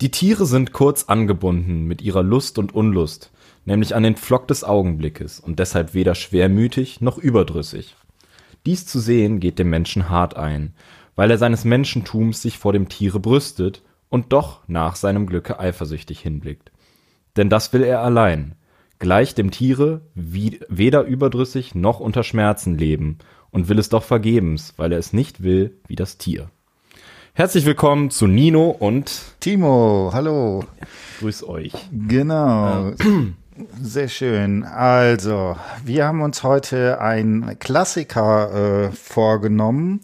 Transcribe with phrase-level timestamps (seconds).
[0.00, 3.32] Die Tiere sind kurz angebunden mit ihrer Lust und Unlust,
[3.64, 7.96] nämlich an den Pflock des Augenblickes und deshalb weder schwermütig noch überdrüssig.
[8.64, 10.72] Dies zu sehen geht dem Menschen hart ein,
[11.16, 16.20] weil er seines Menschentums sich vor dem Tiere brüstet und doch nach seinem Glücke eifersüchtig
[16.20, 16.70] hinblickt.
[17.36, 18.54] Denn das will er allein,
[19.00, 23.18] gleich dem Tiere wie, weder überdrüssig noch unter Schmerzen leben
[23.50, 26.52] und will es doch vergebens, weil er es nicht will wie das Tier.
[27.38, 30.64] Herzlich willkommen zu Nino und Timo, hallo.
[31.20, 31.72] Grüß euch.
[31.92, 32.94] Genau.
[33.80, 34.64] Sehr schön.
[34.64, 40.00] Also, wir haben uns heute einen Klassiker äh, vorgenommen,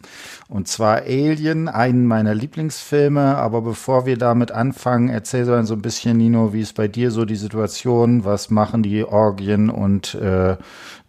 [0.48, 3.36] und zwar Alien, einen meiner Lieblingsfilme.
[3.36, 7.24] Aber bevor wir damit anfangen, erzähl so ein bisschen, Nino, wie ist bei dir so
[7.24, 8.24] die Situation?
[8.24, 10.56] Was machen die Orgien und äh,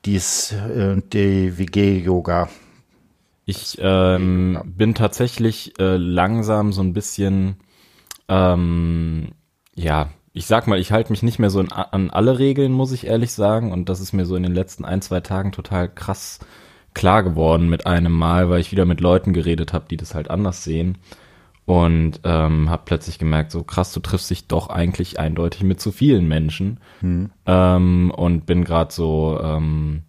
[0.05, 2.49] dies, äh, die WG-Yoga?
[3.45, 7.57] Ich ähm, bin tatsächlich äh, langsam so ein bisschen,
[8.27, 9.29] ähm,
[9.75, 12.91] ja, ich sag mal, ich halte mich nicht mehr so in, an alle Regeln, muss
[12.91, 13.71] ich ehrlich sagen.
[13.71, 16.39] Und das ist mir so in den letzten ein, zwei Tagen total krass
[16.95, 20.31] klar geworden mit einem Mal, weil ich wieder mit Leuten geredet habe, die das halt
[20.31, 20.97] anders sehen.
[21.65, 25.91] Und ähm, habe plötzlich gemerkt, so krass, du triffst dich doch eigentlich eindeutig mit zu
[25.91, 26.79] vielen Menschen.
[26.99, 27.31] Hm.
[27.45, 30.03] Ähm, und bin gerade so, ähm,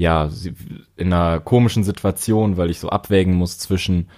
[0.00, 0.30] ja,
[0.96, 4.08] in einer komischen Situation, weil ich so abwägen muss zwischen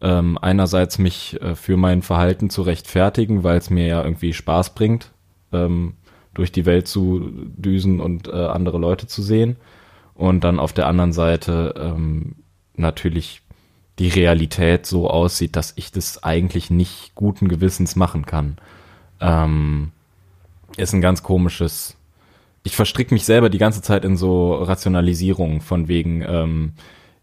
[0.00, 4.74] ähm, einerseits mich äh, für mein Verhalten zu rechtfertigen, weil es mir ja irgendwie Spaß
[4.74, 5.10] bringt,
[5.52, 5.94] ähm,
[6.32, 9.56] durch die Welt zu düsen und äh, andere Leute zu sehen.
[10.14, 12.36] Und dann auf der anderen Seite ähm,
[12.76, 13.42] natürlich
[13.98, 18.58] die Realität so aussieht, dass ich das eigentlich nicht guten Gewissens machen kann.
[19.20, 19.90] Ähm,
[20.76, 21.96] ist ein ganz komisches.
[22.62, 26.72] Ich verstricke mich selber die ganze Zeit in so Rationalisierungen von wegen, ähm,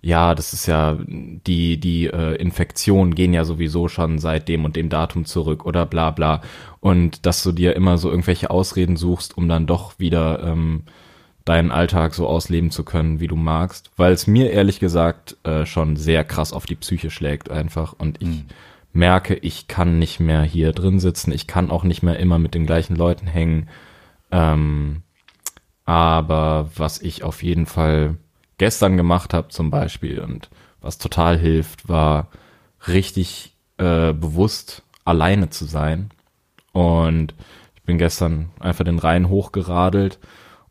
[0.01, 4.75] ja, das ist ja, die, die äh, Infektionen gehen ja sowieso schon seit dem und
[4.75, 6.41] dem Datum zurück oder bla bla.
[6.79, 10.83] Und dass du dir immer so irgendwelche Ausreden suchst, um dann doch wieder ähm,
[11.43, 13.91] deinen Alltag so ausleben zu können, wie du magst.
[13.97, 17.93] Weil es mir ehrlich gesagt äh, schon sehr krass auf die Psyche schlägt einfach.
[17.97, 18.45] Und ich mhm.
[18.93, 21.33] merke, ich kann nicht mehr hier drin sitzen.
[21.33, 23.67] Ich kann auch nicht mehr immer mit den gleichen Leuten hängen.
[24.31, 25.01] Ähm,
[25.89, 28.17] aber was ich auf jeden Fall
[28.59, 30.51] gestern gemacht habe zum Beispiel und
[30.81, 32.27] was total hilft, war
[32.87, 36.11] richtig äh, bewusst alleine zu sein.
[36.73, 37.33] Und
[37.73, 40.19] ich bin gestern einfach den Rhein hochgeradelt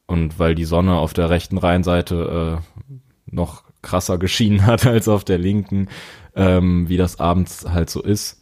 [0.07, 2.95] und weil die Sonne auf der rechten Rheinseite äh,
[3.27, 5.89] noch krasser geschienen hat als auf der linken,
[6.37, 8.41] ähm, wie das abends halt so ist,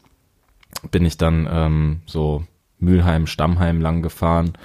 [0.91, 2.44] bin ich dann ähm, so
[2.78, 4.58] Mülheim, Stammheim lang gefahren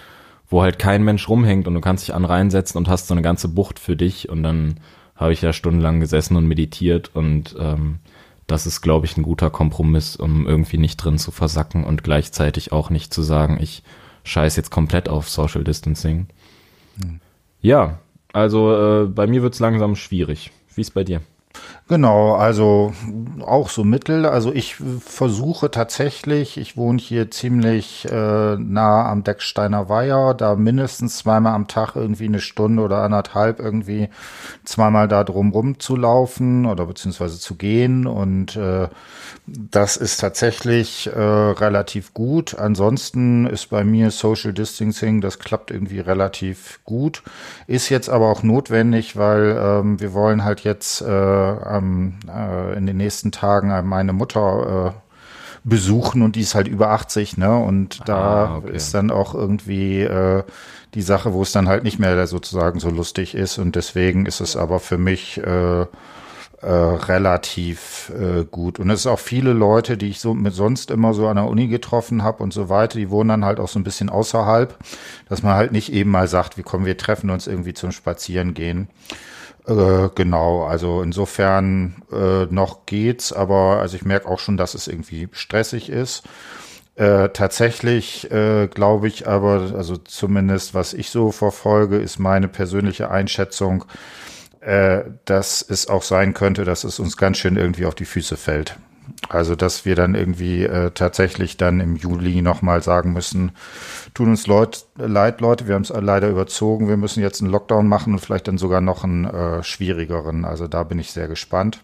[0.51, 3.23] wo halt kein Mensch rumhängt und du kannst dich an reinsetzen und hast so eine
[3.23, 4.75] ganze Bucht für dich und dann
[5.15, 7.99] habe ich ja stundenlang gesessen und meditiert und ähm,
[8.47, 12.73] das ist, glaube ich, ein guter Kompromiss, um irgendwie nicht drin zu versacken und gleichzeitig
[12.73, 13.81] auch nicht zu sagen, ich
[14.25, 16.27] scheiß jetzt komplett auf Social Distancing.
[17.01, 17.21] Hm.
[17.61, 17.99] Ja,
[18.33, 20.51] also äh, bei mir wird's langsam schwierig.
[20.75, 21.21] Wie ist bei dir?
[21.87, 22.93] Genau, also
[23.45, 24.25] auch so Mittel.
[24.25, 31.17] Also ich versuche tatsächlich, ich wohne hier ziemlich äh, nah am Decksteiner Weiher, da mindestens
[31.17, 34.07] zweimal am Tag irgendwie eine Stunde oder anderthalb irgendwie
[34.63, 38.07] zweimal da drum zu laufen oder beziehungsweise zu gehen.
[38.07, 38.87] Und äh,
[39.47, 42.57] das ist tatsächlich äh, relativ gut.
[42.57, 47.23] Ansonsten ist bei mir Social Distancing, das klappt irgendwie relativ gut.
[47.67, 51.05] Ist jetzt aber auch notwendig, weil ähm, wir wollen halt jetzt äh,
[51.77, 54.99] ähm, äh, in den nächsten Tagen äh, meine Mutter äh,
[55.63, 57.57] besuchen und die ist halt über 80, ne?
[57.57, 58.75] Und da ah, okay.
[58.75, 60.43] ist dann auch irgendwie äh,
[60.93, 63.57] die Sache, wo es dann halt nicht mehr sozusagen so lustig ist.
[63.59, 68.79] Und deswegen ist es aber für mich äh, äh, relativ äh, gut.
[68.79, 71.47] Und es ist auch viele Leute, die ich so mit sonst immer so an der
[71.47, 74.77] Uni getroffen habe und so weiter, die wohnen dann halt auch so ein bisschen außerhalb,
[75.29, 78.53] dass man halt nicht eben mal sagt, wie kommen wir treffen uns irgendwie zum Spazieren
[78.53, 78.89] gehen.
[79.67, 84.87] Äh, genau, also insofern äh, noch geht's, aber also ich merke auch schon, dass es
[84.87, 86.23] irgendwie stressig ist.
[86.95, 93.11] Äh, tatsächlich äh, glaube ich aber, also zumindest was ich so verfolge, ist meine persönliche
[93.11, 93.85] Einschätzung,
[94.61, 98.37] äh, dass es auch sein könnte, dass es uns ganz schön irgendwie auf die Füße
[98.37, 98.77] fällt.
[99.29, 103.51] Also, dass wir dann irgendwie äh, tatsächlich dann im Juli nochmal sagen müssen,
[104.13, 107.87] tun uns Leut, leid, Leute, wir haben es leider überzogen, wir müssen jetzt einen Lockdown
[107.87, 110.45] machen und vielleicht dann sogar noch einen äh, schwierigeren.
[110.45, 111.83] Also da bin ich sehr gespannt.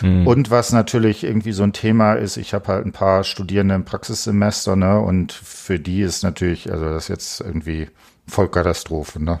[0.00, 0.26] Mhm.
[0.26, 3.84] Und was natürlich irgendwie so ein Thema ist, ich habe halt ein paar Studierende im
[3.84, 5.00] Praxissemester, ne?
[5.00, 7.88] Und für die ist natürlich, also das ist jetzt irgendwie
[8.26, 9.40] Vollkatastrophe, ne?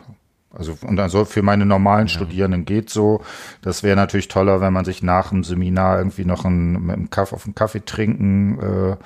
[0.54, 2.14] Also und also für meine normalen ja.
[2.14, 3.22] Studierenden geht so.
[3.62, 7.10] Das wäre natürlich toller, wenn man sich nach dem Seminar irgendwie noch einen, mit einem
[7.10, 8.96] Kaffee auf einen Kaffee trinken äh,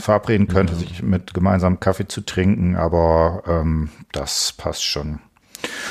[0.00, 0.78] verabreden könnte, mhm.
[0.78, 5.20] sich mit gemeinsam Kaffee zu trinken, aber ähm, das passt schon.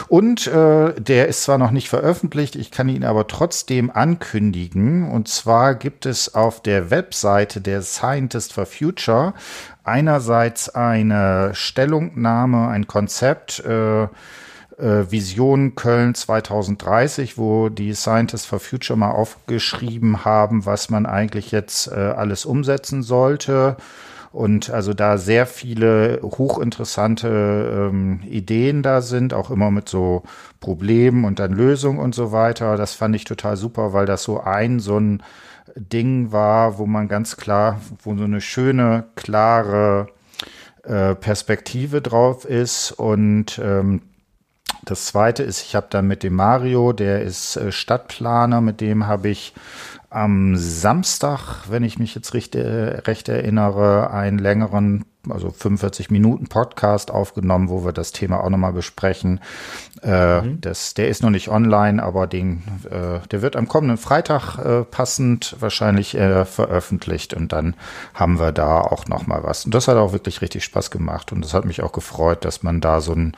[0.08, 5.10] Und äh, der ist zwar noch nicht veröffentlicht, ich kann ihn aber trotzdem ankündigen.
[5.10, 9.34] Und zwar gibt es auf der Webseite der Scientist for Future
[9.84, 14.08] einerseits eine Stellungnahme, ein Konzept, äh,
[14.78, 21.88] Vision Köln 2030, wo die Scientists for Future mal aufgeschrieben haben, was man eigentlich jetzt
[21.88, 23.78] äh, alles umsetzen sollte.
[24.34, 30.24] Und also da sehr viele hochinteressante ähm, Ideen da sind, auch immer mit so
[30.60, 32.76] Problemen und dann Lösungen und so weiter.
[32.76, 35.24] Das fand ich total super, weil das so ein, so ein
[35.78, 40.08] Ding war, wo man ganz klar, wo so eine schöne, klare
[40.84, 44.02] äh, Perspektive drauf ist und ähm,
[44.86, 49.08] das zweite ist, ich habe dann mit dem Mario, der ist äh, Stadtplaner, mit dem
[49.08, 49.54] habe ich
[50.10, 57.12] am Samstag, wenn ich mich jetzt recht, recht erinnere, einen längeren, also 45 Minuten Podcast
[57.12, 59.40] aufgenommen, wo wir das Thema auch nochmal besprechen.
[60.02, 60.62] Äh, mhm.
[60.62, 64.84] das, der ist noch nicht online, aber den, äh, der wird am kommenden Freitag äh,
[64.84, 67.76] passend wahrscheinlich äh, veröffentlicht und dann
[68.14, 69.66] haben wir da auch nochmal was.
[69.66, 72.64] Und das hat auch wirklich richtig Spaß gemacht und das hat mich auch gefreut, dass
[72.64, 73.36] man da so ein,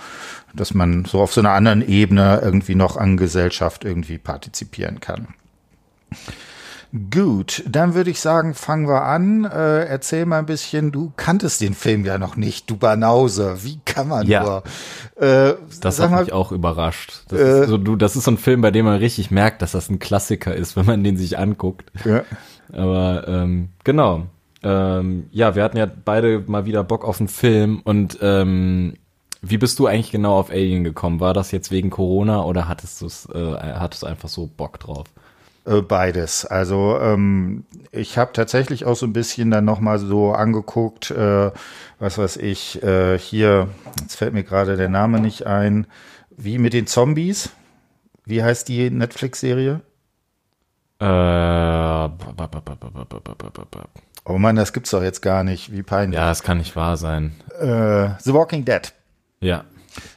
[0.54, 5.28] dass man so auf so einer anderen Ebene irgendwie noch an Gesellschaft irgendwie partizipieren kann.
[7.12, 9.44] Gut, dann würde ich sagen, fangen wir an.
[9.44, 13.58] Äh, erzähl mal ein bisschen, du kanntest den Film ja noch nicht, du Banause.
[13.64, 14.44] Wie kann man ja.
[14.44, 14.64] nur?
[15.22, 17.24] Äh, das hat mal, mich auch überrascht.
[17.28, 19.62] Das, äh, ist so, du, das ist so ein Film, bei dem man richtig merkt,
[19.62, 21.92] dass das ein Klassiker ist, wenn man den sich anguckt.
[22.06, 22.24] Ja.
[22.72, 24.28] Aber ähm, genau.
[24.64, 28.96] Ähm, ja, wir hatten ja beide mal wieder Bock auf einen Film und ähm,
[29.42, 31.20] wie bist du eigentlich genau auf Alien gekommen?
[31.20, 35.06] War das jetzt wegen Corona oder hattest du es, äh, hattest einfach so Bock drauf?
[35.68, 36.46] Äh, beides.
[36.46, 41.52] Also ähm, ich habe tatsächlich auch so ein bisschen dann nochmal so angeguckt, äh,
[42.00, 43.68] was weiß ich, äh, hier,
[44.00, 45.86] jetzt fällt mir gerade der Name nicht ein,
[46.38, 47.50] wie mit den Zombies.
[48.26, 49.82] Wie heißt die Netflix-Serie?
[51.00, 51.06] Äh,
[54.26, 55.72] oh Mann, das gibt's doch jetzt gar nicht.
[55.72, 56.18] Wie peinlich.
[56.18, 57.36] Ja, das kann nicht wahr sein.
[57.60, 58.94] Äh, The Walking Dead.
[59.40, 59.66] Ja.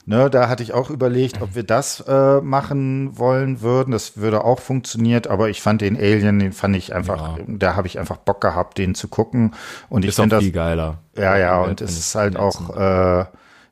[0.06, 3.92] Ne, da hatte ich auch überlegt, ob wir das äh, machen wollen würden.
[3.92, 7.44] Das würde auch funktioniert, aber ich fand den Alien, den fand ich einfach, ja.
[7.46, 9.54] da habe ich einfach Bock gehabt, den zu gucken.
[9.88, 10.98] Und ist ich finde das viel geiler.
[11.16, 13.24] Ja, ja, und es ist halt auch, äh,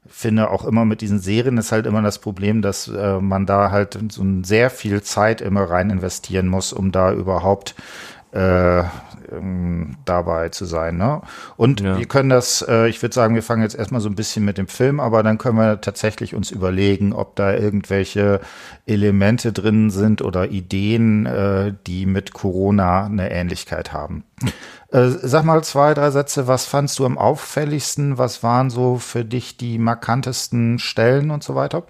[0.07, 3.71] finde auch immer mit diesen Serien ist halt immer das Problem, dass äh, man da
[3.71, 7.75] halt so sehr viel Zeit immer rein investieren muss, um da überhaupt
[8.33, 8.85] äh,
[9.33, 10.97] ähm, dabei zu sein.
[10.97, 11.23] Ne?
[11.57, 11.99] Und ja.
[11.99, 14.59] wir können das, äh, ich würde sagen, wir fangen jetzt erstmal so ein bisschen mit
[14.59, 18.41] dem Film, aber dann können wir tatsächlich uns überlegen, ob da irgendwelche
[18.87, 24.25] Elemente drin sind oder Ideen, äh, die mit Corona eine Ähnlichkeit haben.
[24.91, 28.17] Äh, sag mal zwei, drei Sätze, was fandst du am auffälligsten?
[28.17, 31.85] Was waren so für dich die markantesten Stellen und so weiter?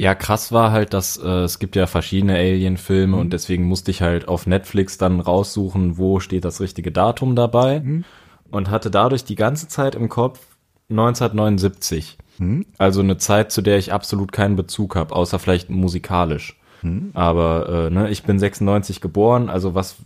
[0.00, 3.20] Ja, krass war halt, dass äh, es gibt ja verschiedene Alien-Filme mhm.
[3.20, 7.80] und deswegen musste ich halt auf Netflix dann raussuchen, wo steht das richtige Datum dabei
[7.80, 8.04] mhm.
[8.50, 10.40] und hatte dadurch die ganze Zeit im Kopf
[10.88, 12.16] 1979.
[12.38, 12.64] Mhm.
[12.78, 16.58] Also eine Zeit, zu der ich absolut keinen Bezug habe, außer vielleicht musikalisch.
[16.80, 17.10] Mhm.
[17.12, 19.96] Aber äh, ne, ich bin 96 geboren, also was,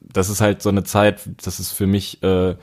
[0.00, 2.54] das ist halt so eine Zeit, das ist für mich äh,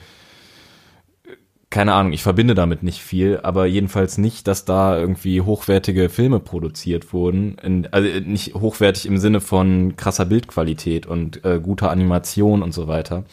[1.70, 6.40] keine Ahnung, ich verbinde damit nicht viel, aber jedenfalls nicht, dass da irgendwie hochwertige Filme
[6.40, 7.58] produziert wurden.
[7.60, 12.88] In, also nicht hochwertig im Sinne von krasser Bildqualität und äh, guter Animation und so
[12.88, 13.24] weiter.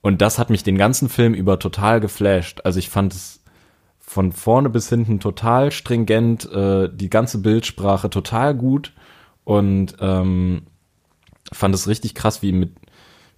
[0.00, 2.62] Und das hat mich den ganzen Film über total geflasht.
[2.64, 3.44] Also ich fand es
[4.00, 8.92] von vorne bis hinten total stringent, äh, die ganze Bildsprache total gut
[9.44, 10.62] und ähm,
[11.52, 12.72] fand es richtig krass, wie mit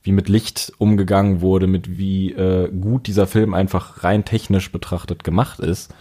[0.03, 5.25] wie mit Licht umgegangen wurde, mit wie äh, gut dieser Film einfach rein technisch betrachtet
[5.25, 5.95] gemacht ist.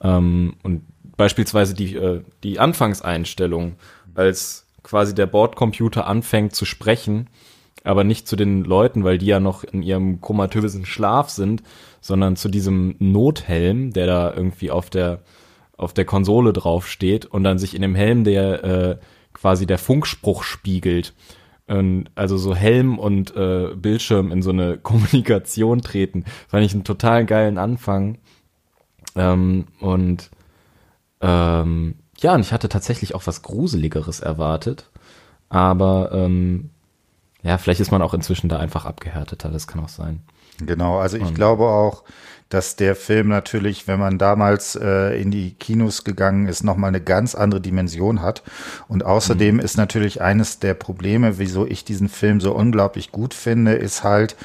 [0.00, 0.82] Ähm, und
[1.16, 3.76] beispielsweise die, äh, die Anfangseinstellung,
[4.14, 7.28] als quasi der Bordcomputer anfängt zu sprechen,
[7.84, 11.62] aber nicht zu den Leuten, weil die ja noch in ihrem komatösen Schlaf sind,
[12.00, 15.22] sondern zu diesem Nothelm, der da irgendwie auf der
[15.76, 18.96] auf der Konsole draufsteht und dann sich in dem Helm der äh,
[19.32, 21.14] quasi der Funkspruch spiegelt
[22.14, 27.24] also so Helm und äh, Bildschirm in so eine Kommunikation treten, fand ich einen total
[27.24, 28.18] geilen Anfang.
[29.14, 30.30] Ähm, und
[31.20, 34.90] ähm, ja, und ich hatte tatsächlich auch was Gruseligeres erwartet.
[35.48, 36.70] Aber ähm,
[37.42, 40.22] ja, vielleicht ist man auch inzwischen da einfach abgehärteter, das kann auch sein.
[40.58, 42.04] Genau, also ich und, glaube auch,
[42.50, 47.00] dass der Film natürlich, wenn man damals äh, in die Kinos gegangen ist, nochmal eine
[47.00, 48.42] ganz andere Dimension hat.
[48.88, 49.60] Und außerdem mhm.
[49.60, 54.36] ist natürlich eines der Probleme, wieso ich diesen Film so unglaublich gut finde, ist halt,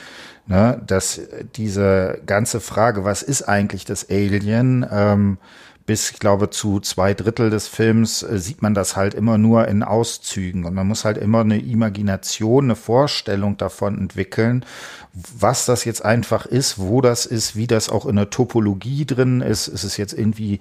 [0.46, 1.20] ne, dass
[1.56, 5.38] diese ganze Frage, was ist eigentlich das Alien, ähm,
[5.86, 9.68] bis, ich glaube, zu zwei Drittel des Films äh, sieht man das halt immer nur
[9.68, 10.66] in Auszügen.
[10.66, 14.66] Und man muss halt immer eine Imagination, eine Vorstellung davon entwickeln,
[15.14, 19.42] was das jetzt einfach ist, wo das ist, wie das auch in der Topologie drin
[19.42, 19.68] ist.
[19.68, 20.60] Ist es jetzt irgendwie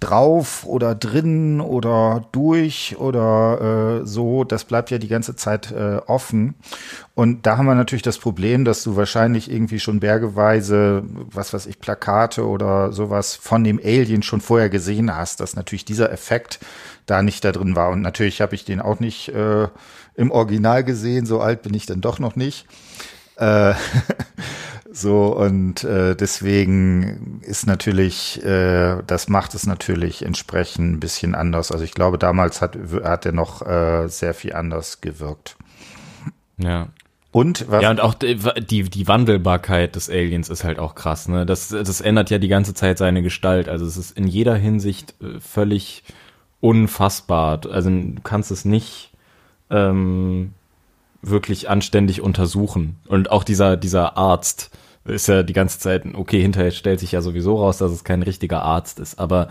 [0.00, 6.00] drauf oder drin oder durch oder äh, so, das bleibt ja die ganze Zeit äh,
[6.06, 6.54] offen.
[7.14, 11.66] Und da haben wir natürlich das Problem, dass du wahrscheinlich irgendwie schon bergeweise, was weiß
[11.66, 16.60] ich, Plakate oder sowas von dem Alien schon vorher gesehen hast, dass natürlich dieser Effekt
[17.06, 17.90] da nicht da drin war.
[17.90, 19.68] Und natürlich habe ich den auch nicht äh,
[20.14, 22.66] im Original gesehen, so alt bin ich dann doch noch nicht.
[23.36, 23.74] Äh,
[24.94, 31.72] So, und äh, deswegen ist natürlich, äh, das macht es natürlich entsprechend ein bisschen anders.
[31.72, 35.56] Also ich glaube, damals hat, hat er noch äh, sehr viel anders gewirkt.
[36.58, 36.88] Ja.
[37.30, 37.82] Und was?
[37.82, 41.46] Ja, und auch die, die, die Wandelbarkeit des Aliens ist halt auch krass, ne?
[41.46, 43.70] Das, das ändert ja die ganze Zeit seine Gestalt.
[43.70, 46.04] Also es ist in jeder Hinsicht äh, völlig
[46.60, 47.62] unfassbar.
[47.70, 49.10] Also du kannst es nicht
[49.70, 50.52] ähm,
[51.22, 52.98] wirklich anständig untersuchen.
[53.08, 54.70] Und auch dieser, dieser Arzt,
[55.04, 58.22] ist ja die ganze Zeit, okay, hinterher stellt sich ja sowieso raus, dass es kein
[58.22, 59.48] richtiger Arzt ist, aber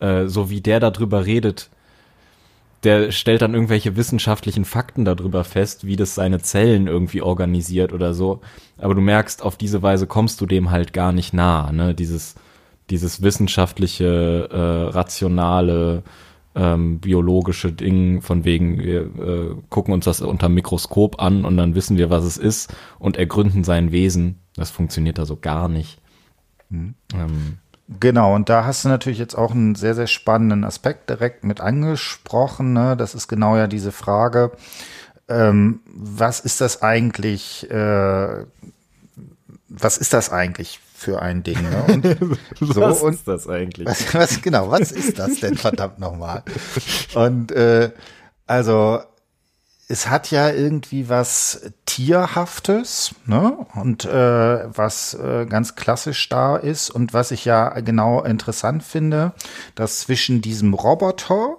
[0.00, 1.70] äh, so wie der darüber redet,
[2.82, 8.12] der stellt dann irgendwelche wissenschaftlichen Fakten darüber fest, wie das seine Zellen irgendwie organisiert oder
[8.12, 8.40] so.
[8.78, 11.94] Aber du merkst, auf diese Weise kommst du dem halt gar nicht nah, ne?
[11.94, 12.34] Dieses,
[12.90, 16.02] dieses wissenschaftliche, äh, rationale,
[16.54, 21.74] ähm, biologische Ding, von wegen, wir äh, gucken uns das unter Mikroskop an und dann
[21.74, 24.38] wissen wir, was es ist und ergründen sein Wesen.
[24.54, 26.00] Das funktioniert da so gar nicht.
[26.68, 26.94] Mhm.
[27.14, 27.58] Ähm,
[28.00, 31.60] Genau, und da hast du natürlich jetzt auch einen sehr, sehr spannenden Aspekt direkt mit
[31.60, 32.72] angesprochen.
[32.72, 32.96] Ne?
[32.96, 34.52] Das ist genau ja diese Frage,
[35.28, 38.44] ähm, was ist das eigentlich, äh,
[39.68, 41.60] was ist das eigentlich für ein Ding?
[41.60, 41.84] Ne?
[41.88, 43.86] Und so, was und, ist das eigentlich?
[43.86, 46.42] Was, was, genau, was ist das denn verdammt nochmal?
[47.14, 47.90] Und äh,
[48.46, 49.00] also
[49.88, 53.58] es hat ja irgendwie was Tierhaftes, ne?
[53.74, 59.32] Und äh, was äh, ganz klassisch da ist und was ich ja genau interessant finde,
[59.74, 61.58] dass zwischen diesem Roboter,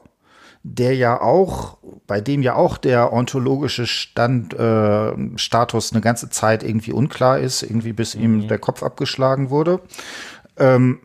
[0.63, 1.77] der ja auch,
[2.07, 7.63] bei dem ja auch der ontologische Stand, äh, Status eine ganze Zeit irgendwie unklar ist,
[7.63, 8.23] irgendwie bis mhm.
[8.23, 9.81] ihm der Kopf abgeschlagen wurde,
[10.57, 10.99] ähm,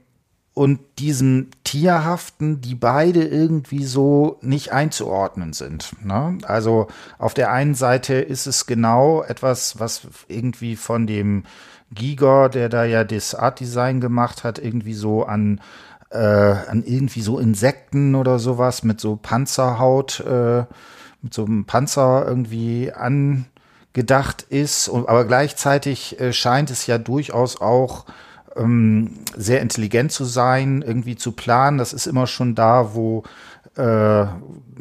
[0.55, 5.93] und diesen Tierhaften, die beide irgendwie so nicht einzuordnen sind.
[6.05, 6.37] Ne?
[6.43, 11.45] Also auf der einen Seite ist es genau etwas, was irgendwie von dem
[11.93, 15.61] Giger, der da ja das Art Design gemacht hat, irgendwie so an
[16.11, 20.65] äh, an irgendwie so Insekten oder sowas mit so Panzerhaut, äh,
[21.23, 24.89] mit so einem Panzer irgendwie angedacht ist.
[24.89, 28.07] aber gleichzeitig äh, scheint es ja durchaus auch
[28.57, 31.79] ähm, sehr intelligent zu sein, irgendwie zu planen.
[31.79, 33.25] Das ist immer schon da, wo
[33.77, 34.29] äh, ne,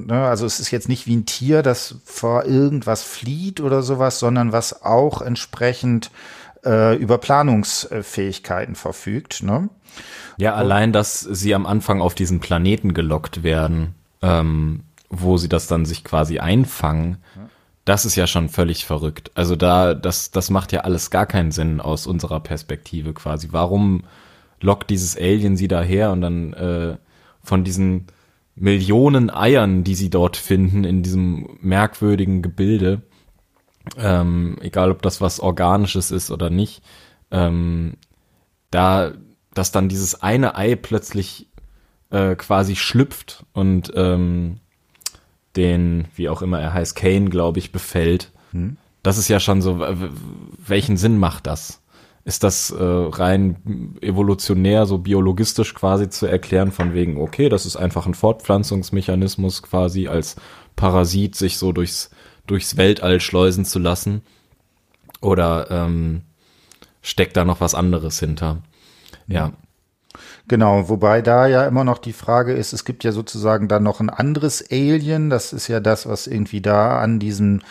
[0.09, 4.51] also es ist jetzt nicht wie ein Tier, das vor irgendwas flieht oder sowas, sondern
[4.51, 6.09] was auch entsprechend
[6.65, 9.43] äh, über Planungsfähigkeiten verfügt.
[9.43, 9.69] Ne?
[10.37, 15.67] Ja, allein, dass sie am Anfang auf diesen Planeten gelockt werden, ähm, wo sie das
[15.67, 17.17] dann sich quasi einfangen.
[17.85, 19.31] Das ist ja schon völlig verrückt.
[19.33, 23.49] Also da, das, das macht ja alles gar keinen Sinn aus unserer Perspektive quasi.
[23.51, 24.03] Warum
[24.59, 26.97] lockt dieses Alien sie daher und dann äh,
[27.41, 28.07] von diesen
[28.55, 33.03] Millionen Eiern, die sie dort finden in diesem merkwürdigen Gebilde,
[33.97, 36.81] ähm, egal ob das was Organisches ist oder nicht,
[37.31, 37.93] ähm,
[38.71, 39.13] da,
[39.57, 41.47] dass dann dieses eine Ei plötzlich
[42.09, 44.59] äh, quasi schlüpft und ähm,
[45.55, 48.31] den, wie auch immer er heißt, Kane, glaube ich, befällt.
[48.51, 48.77] Hm.
[49.03, 49.79] Das ist ja schon so,
[50.57, 51.81] welchen Sinn macht das?
[52.23, 57.77] Ist das äh, rein evolutionär, so biologistisch quasi zu erklären, von wegen, okay, das ist
[57.77, 60.35] einfach ein Fortpflanzungsmechanismus quasi als
[60.75, 62.11] Parasit sich so durchs,
[62.45, 64.21] durchs Weltall schleusen zu lassen?
[65.21, 66.21] Oder ähm,
[67.01, 68.61] steckt da noch was anderes hinter?
[69.27, 69.51] Ja.
[70.47, 73.99] Genau, wobei da ja immer noch die Frage ist, es gibt ja sozusagen dann noch
[73.99, 77.61] ein anderes Alien, das ist ja das, was irgendwie da an diesem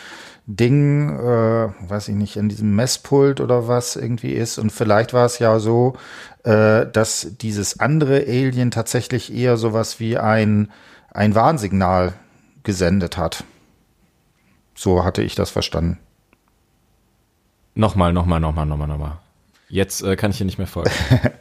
[0.45, 4.57] Ding, äh, weiß ich nicht, an diesem Messpult oder was irgendwie ist.
[4.57, 5.97] Und vielleicht war es ja so,
[6.43, 10.71] äh, dass dieses andere Alien tatsächlich eher sowas wie ein,
[11.11, 12.13] ein Warnsignal
[12.63, 13.43] gesendet hat.
[14.73, 15.99] So hatte ich das verstanden.
[17.75, 19.19] Nochmal, nochmal, nochmal, nochmal, nochmal.
[19.69, 20.91] Jetzt äh, kann ich hier nicht mehr folgen.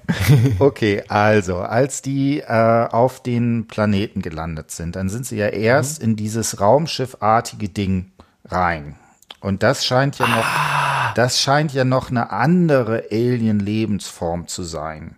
[0.59, 6.01] okay, also als die äh, auf den Planeten gelandet sind, dann sind sie ja erst
[6.01, 6.11] mhm.
[6.11, 8.11] in dieses Raumschiffartige Ding
[8.45, 8.97] rein.
[9.41, 10.45] Und das scheint ja noch.
[10.45, 15.17] Ah, das scheint ja noch eine andere Alien-Lebensform zu sein.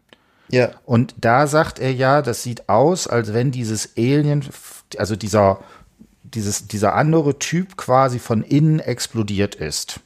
[0.50, 0.70] Ja.
[0.84, 4.44] Und da sagt er ja, das sieht aus, als wenn dieses Alien,
[4.96, 5.60] also dieser,
[6.22, 10.00] dieses, dieser andere Typ quasi von innen explodiert ist.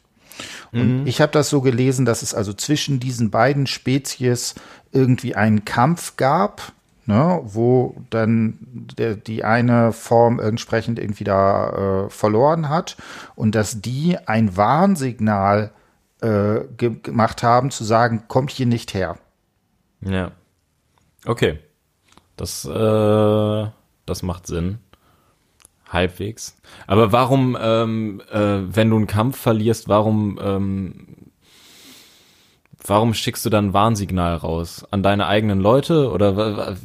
[0.72, 4.54] Und ich habe das so gelesen, dass es also zwischen diesen beiden Spezies
[4.92, 6.72] irgendwie einen Kampf gab,
[7.06, 8.58] ne, wo dann
[8.98, 12.96] der, die eine Form entsprechend irgendwie da äh, verloren hat
[13.34, 15.72] und dass die ein Warnsignal
[16.20, 19.18] äh, ge gemacht haben, zu sagen, kommt hier nicht her.
[20.00, 20.32] Ja.
[21.24, 21.58] Okay.
[22.36, 23.66] Das, äh,
[24.06, 24.78] das macht Sinn.
[25.92, 26.56] Halbwegs.
[26.86, 31.06] Aber warum, ähm, äh, wenn du einen Kampf verlierst, warum, ähm,
[32.84, 34.84] warum schickst du dann ein Warnsignal raus?
[34.90, 36.76] An deine eigenen Leute oder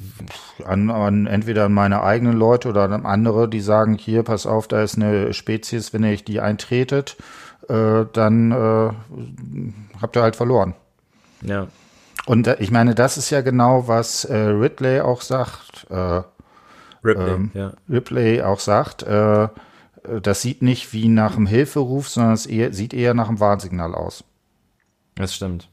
[0.66, 4.68] An, an entweder an meine eigenen Leute oder an andere, die sagen, hier, pass auf,
[4.68, 7.16] da ist eine Spezies, wenn ihr die eintretet,
[7.70, 8.90] äh, dann äh,
[10.02, 10.74] habt ihr halt verloren.
[11.42, 11.68] ja.
[12.26, 16.22] Und äh, ich meine, das ist ja genau, was äh, Ridley auch sagt, äh,
[17.08, 17.74] Ripley, Ähm, ja.
[17.90, 19.48] Ripley auch sagt, äh,
[20.22, 23.94] das sieht nicht wie nach einem Hilferuf, sondern es eher, sieht eher nach einem Warnsignal
[23.96, 24.24] aus.
[25.16, 25.70] Das stimmt.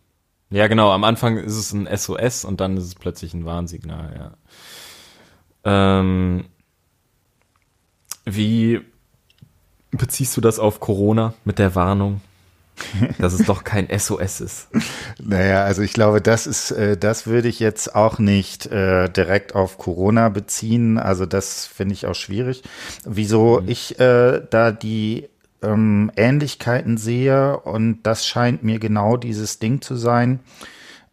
[0.51, 0.91] Ja, genau.
[0.93, 4.31] Am Anfang ist es ein SOS und dann ist es plötzlich ein Warnsignal, ja.
[5.65, 6.45] Ähm,
[8.25, 8.81] wie
[9.91, 12.21] beziehst du das auf Corona mit der Warnung,
[13.19, 14.69] dass es doch kein SOS ist?
[15.23, 19.55] Naja, also ich glaube, das ist, äh, das würde ich jetzt auch nicht äh, direkt
[19.55, 20.99] auf Corona beziehen.
[20.99, 22.63] Also das finde ich auch schwierig.
[23.05, 25.29] Wieso ich äh, da die
[25.63, 30.41] ähm, Ähnlichkeiten sehe und das scheint mir genau dieses Ding zu sein.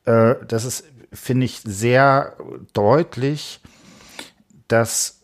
[0.06, 2.36] Äh, das ist, finde ich, sehr
[2.74, 3.62] deutlich,
[4.68, 5.18] dass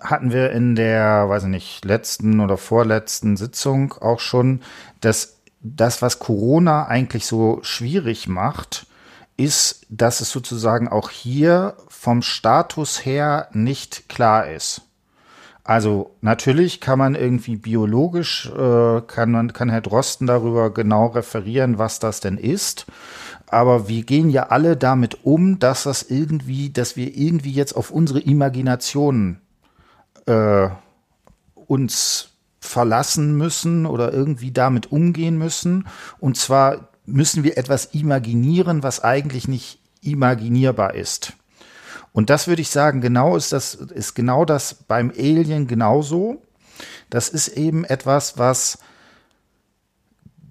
[0.00, 4.62] hatten wir in der, weiß ich nicht, letzten oder vorletzten Sitzung auch schon,
[5.00, 8.86] dass das, was Corona eigentlich so schwierig macht,
[9.36, 14.82] ist, dass es sozusagen auch hier vom Status her nicht klar ist.
[15.68, 21.78] Also natürlich kann man irgendwie biologisch, äh, kann, man, kann Herr Drosten darüber genau referieren,
[21.78, 22.86] was das denn ist.
[23.46, 27.90] Aber wir gehen ja alle damit um, dass das irgendwie, dass wir irgendwie jetzt auf
[27.90, 29.40] unsere Imagination
[30.26, 30.68] äh,
[31.54, 35.86] uns verlassen müssen oder irgendwie damit umgehen müssen.
[36.18, 41.32] Und zwar müssen wir etwas imaginieren, was eigentlich nicht imaginierbar ist.
[42.12, 46.42] Und das würde ich sagen, genau ist das, ist genau das beim Alien genauso.
[47.10, 48.78] Das ist eben etwas, was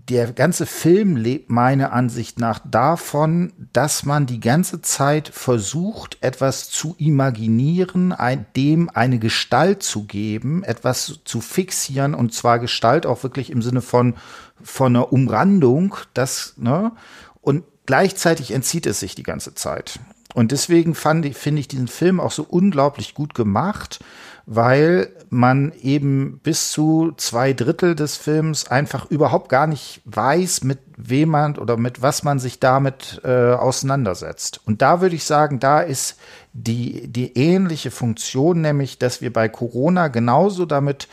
[0.10, 6.70] der ganze Film lebt meiner Ansicht nach davon, dass man die ganze Zeit versucht, etwas
[6.70, 13.24] zu imaginieren, ein, dem eine Gestalt zu geben, etwas zu fixieren und zwar Gestalt auch
[13.24, 14.16] wirklich im Sinne von,
[14.62, 16.94] von einer Umrandung, das, ne,
[17.42, 20.00] und gleichzeitig entzieht es sich die ganze Zeit.
[20.34, 24.00] Und deswegen fand ich, finde ich diesen Film auch so unglaublich gut gemacht,
[24.46, 30.80] weil man eben bis zu zwei Drittel des Films einfach überhaupt gar nicht weiß, mit
[30.96, 34.62] wem man oder mit was man sich damit äh, auseinandersetzt.
[34.66, 36.18] Und da würde ich sagen, da ist
[36.54, 41.08] die, die ähnliche Funktion, nämlich, dass wir bei Corona genauso damit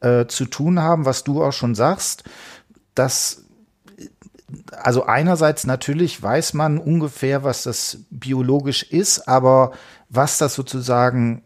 [0.00, 2.24] äh, zu tun haben, was du auch schon sagst,
[2.94, 3.42] dass
[4.70, 9.72] also einerseits natürlich weiß man ungefähr, was das biologisch ist, aber
[10.08, 11.42] was das sozusagen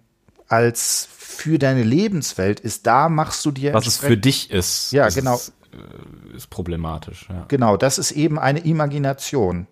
[0.50, 5.06] als für deine Lebenswelt ist, da machst du dir Was es für dich ist, Ja,
[5.06, 5.36] ist, genau.
[5.36, 7.26] äh, ist problematisch.
[7.30, 7.46] Ja.
[7.48, 9.66] Genau, das ist eben eine Imagination.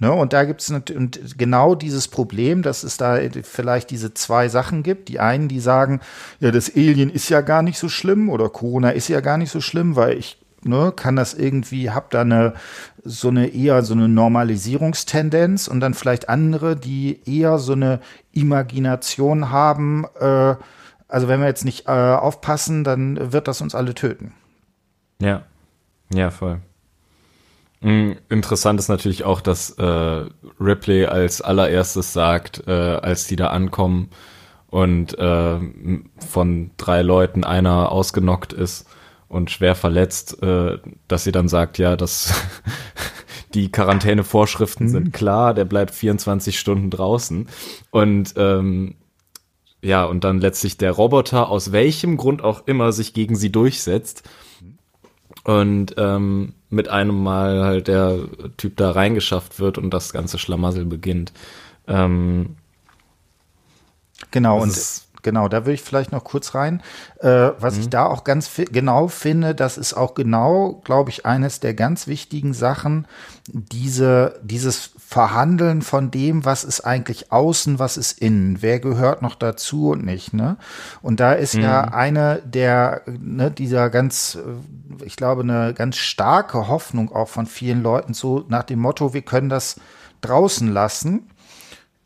[0.00, 4.48] Ne, und da gibt es und genau dieses Problem, dass es da vielleicht diese zwei
[4.48, 5.08] Sachen gibt.
[5.08, 6.00] Die einen, die sagen,
[6.38, 9.50] ja, das Alien ist ja gar nicht so schlimm oder Corona ist ja gar nicht
[9.50, 12.54] so schlimm, weil ich ne, kann das irgendwie, hab da eine
[13.04, 18.00] so eine eher so eine Normalisierungstendenz und dann vielleicht andere, die eher so eine
[18.32, 20.04] Imagination haben.
[20.18, 20.56] Äh,
[21.08, 24.34] also wenn wir jetzt nicht äh, aufpassen, dann wird das uns alle töten.
[25.20, 25.44] Ja,
[26.12, 26.60] ja, voll.
[27.80, 30.24] Mm, Interessant ist natürlich auch, dass äh,
[30.60, 34.10] Ripley als allererstes sagt, äh, als die da ankommen
[34.66, 35.58] und äh,
[36.18, 38.86] von drei Leuten einer ausgenockt ist
[39.28, 42.32] und schwer verletzt, äh, dass sie dann sagt, ja, dass
[43.54, 47.48] die Quarantänevorschriften sind klar, der bleibt 24 Stunden draußen.
[47.90, 48.94] Und ähm,
[49.80, 54.28] ja, und dann letztlich der Roboter, aus welchem Grund auch immer, sich gegen sie durchsetzt.
[55.44, 58.18] Und ähm, mit einem Mal halt der
[58.56, 61.32] Typ da reingeschafft wird und das ganze Schlamassel beginnt.
[61.86, 62.56] Ähm,
[64.30, 64.72] Genau, und
[65.28, 66.82] genau, da würde ich vielleicht noch kurz rein.
[67.20, 67.80] Äh, was mhm.
[67.82, 72.06] ich da auch ganz genau finde, das ist auch genau, glaube ich, eines der ganz
[72.06, 73.06] wichtigen Sachen,
[73.46, 79.34] diese, dieses Verhandeln von dem, was ist eigentlich außen, was ist innen, wer gehört noch
[79.34, 80.56] dazu und nicht, ne?
[81.02, 81.62] Und da ist mhm.
[81.62, 84.38] ja eine der, ne, dieser ganz,
[85.04, 89.22] ich glaube, eine ganz starke Hoffnung auch von vielen Leuten so nach dem Motto, wir
[89.22, 89.76] können das
[90.22, 91.28] draußen lassen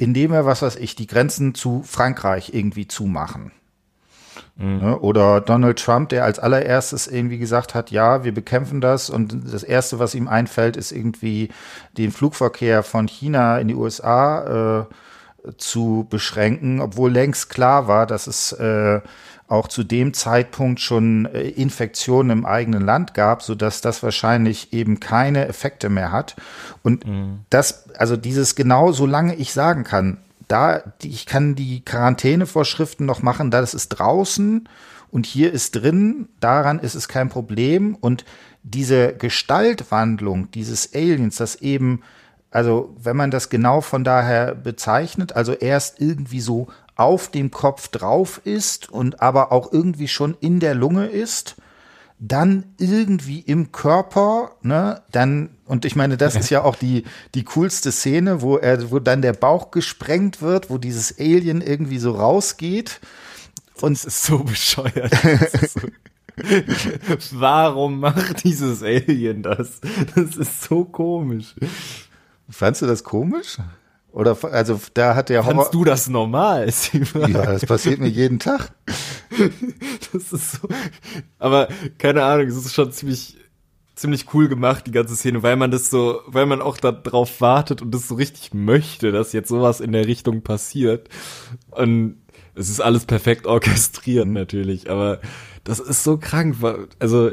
[0.02, 3.52] indem er, was weiß ich, die Grenzen zu Frankreich irgendwie zumachen.
[4.56, 4.78] Mhm.
[4.78, 4.98] Ne?
[4.98, 9.62] Oder Donald Trump, der als allererstes irgendwie gesagt hat, ja, wir bekämpfen das und das
[9.62, 11.50] Erste, was ihm einfällt, ist irgendwie
[11.96, 18.26] den Flugverkehr von China in die USA äh, zu beschränken, obwohl längst klar war, dass
[18.26, 19.00] es äh,
[19.52, 24.72] auch zu dem Zeitpunkt schon äh, Infektionen im eigenen Land gab, so dass das wahrscheinlich
[24.72, 26.36] eben keine Effekte mehr hat.
[26.82, 27.40] Und mhm.
[27.50, 30.16] das, also dieses genau, solange ich sagen kann,
[30.48, 34.68] da, ich kann die Quarantänevorschriften noch machen, da das ist draußen
[35.10, 37.94] und hier ist drin, daran ist es kein Problem.
[37.94, 38.24] Und
[38.62, 42.02] diese Gestaltwandlung dieses Aliens, das eben,
[42.50, 47.88] also wenn man das genau von daher bezeichnet, also erst irgendwie so auf dem Kopf
[47.88, 51.56] drauf ist und aber auch irgendwie schon in der Lunge ist,
[52.18, 57.02] dann irgendwie im Körper, ne, dann, und ich meine, das ist ja auch die,
[57.34, 61.98] die coolste Szene, wo er, wo dann der Bauch gesprengt wird, wo dieses Alien irgendwie
[61.98, 63.00] so rausgeht.
[63.80, 65.12] Und es ist so bescheuert.
[65.24, 65.88] Ist so
[67.32, 69.80] Warum macht dieses Alien das?
[70.14, 71.54] Das ist so komisch.
[72.48, 73.58] Fandst du das komisch?
[74.12, 75.54] Oder also da hat der Horror.
[75.56, 76.70] Fandst du das normal?
[77.14, 78.72] ja, das passiert mir jeden Tag.
[80.12, 80.68] das ist so.
[81.38, 83.38] Aber keine Ahnung, es ist schon ziemlich
[83.94, 87.82] ziemlich cool gemacht die ganze Szene, weil man das so, weil man auch darauf wartet
[87.82, 91.08] und das so richtig möchte, dass jetzt sowas in der Richtung passiert.
[91.70, 92.16] Und
[92.54, 94.32] es ist alles perfekt orchestriert mhm.
[94.32, 95.20] natürlich, aber
[95.64, 96.56] das ist so krank.
[96.98, 97.30] Also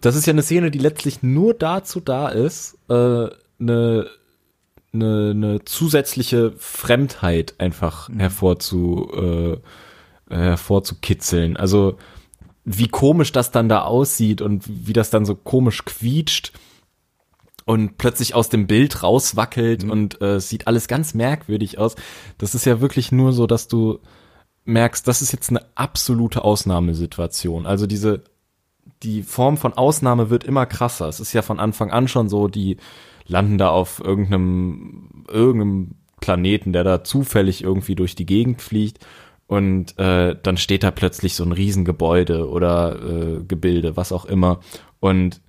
[0.00, 3.28] das ist ja eine Szene, die letztlich nur dazu da ist, äh,
[3.60, 4.06] eine
[5.02, 8.20] eine, eine zusätzliche Fremdheit einfach mhm.
[8.20, 9.60] hervorzu,
[10.30, 11.56] äh, hervorzukitzeln.
[11.56, 11.96] Also
[12.64, 16.52] wie komisch das dann da aussieht und wie das dann so komisch quietscht
[17.64, 19.90] und plötzlich aus dem Bild rauswackelt mhm.
[19.90, 21.94] und äh, sieht alles ganz merkwürdig aus.
[22.36, 24.00] Das ist ja wirklich nur so, dass du
[24.64, 27.66] merkst, das ist jetzt eine absolute Ausnahmesituation.
[27.66, 28.22] Also diese
[29.02, 31.08] die Form von Ausnahme wird immer krasser.
[31.08, 32.78] Es ist ja von Anfang an schon so, die
[33.28, 39.06] landen da auf irgendeinem, irgendeinem Planeten, der da zufällig irgendwie durch die Gegend fliegt.
[39.46, 44.60] Und äh, dann steht da plötzlich so ein Riesengebäude oder äh, Gebilde, was auch immer.
[45.00, 45.40] Und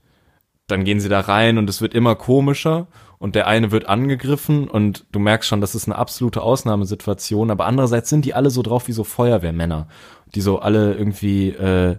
[0.68, 2.88] dann gehen sie da rein und es wird immer komischer
[3.18, 7.65] und der eine wird angegriffen und du merkst schon, das ist eine absolute Ausnahmesituation, aber
[7.65, 9.88] andererseits sind die alle so drauf wie so Feuerwehrmänner,
[10.36, 11.98] die so alle irgendwie äh,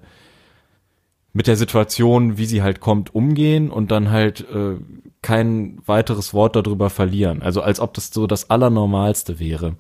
[1.33, 4.77] mit der Situation, wie sie halt kommt, umgehen und dann halt äh,
[5.23, 7.43] kein weiteres Wort darüber verlieren.
[7.43, 9.77] Also als ob das so das Allernormalste wäre,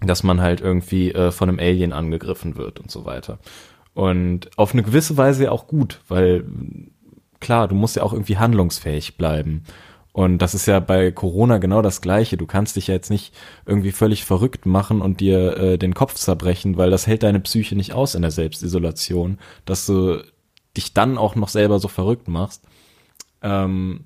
[0.00, 3.38] dass man halt irgendwie äh, von einem Alien angegriffen wird und so weiter.
[3.94, 6.44] Und auf eine gewisse Weise auch gut, weil
[7.40, 9.64] klar, du musst ja auch irgendwie handlungsfähig bleiben.
[10.12, 12.38] Und das ist ja bei Corona genau das Gleiche.
[12.38, 13.34] Du kannst dich ja jetzt nicht
[13.66, 17.76] irgendwie völlig verrückt machen und dir äh, den Kopf zerbrechen, weil das hält deine Psyche
[17.76, 20.22] nicht aus in der Selbstisolation, dass du
[20.76, 22.62] dich dann auch noch selber so verrückt machst.
[23.42, 24.04] Ähm,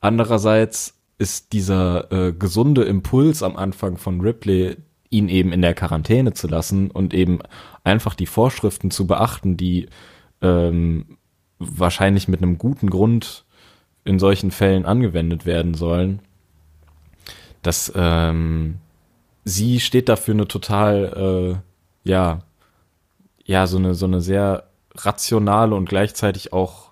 [0.00, 4.76] andererseits ist dieser äh, gesunde Impuls am Anfang von Ripley,
[5.08, 7.38] ihn eben in der Quarantäne zu lassen und eben
[7.84, 9.88] einfach die Vorschriften zu beachten, die
[10.42, 11.18] ähm,
[11.58, 13.44] wahrscheinlich mit einem guten Grund
[14.04, 16.20] in solchen Fällen angewendet werden sollen.
[17.62, 18.76] dass ähm,
[19.44, 21.60] sie steht dafür eine total,
[22.04, 22.42] äh, ja,
[23.44, 26.85] ja, so eine, so eine sehr rationale und gleichzeitig auch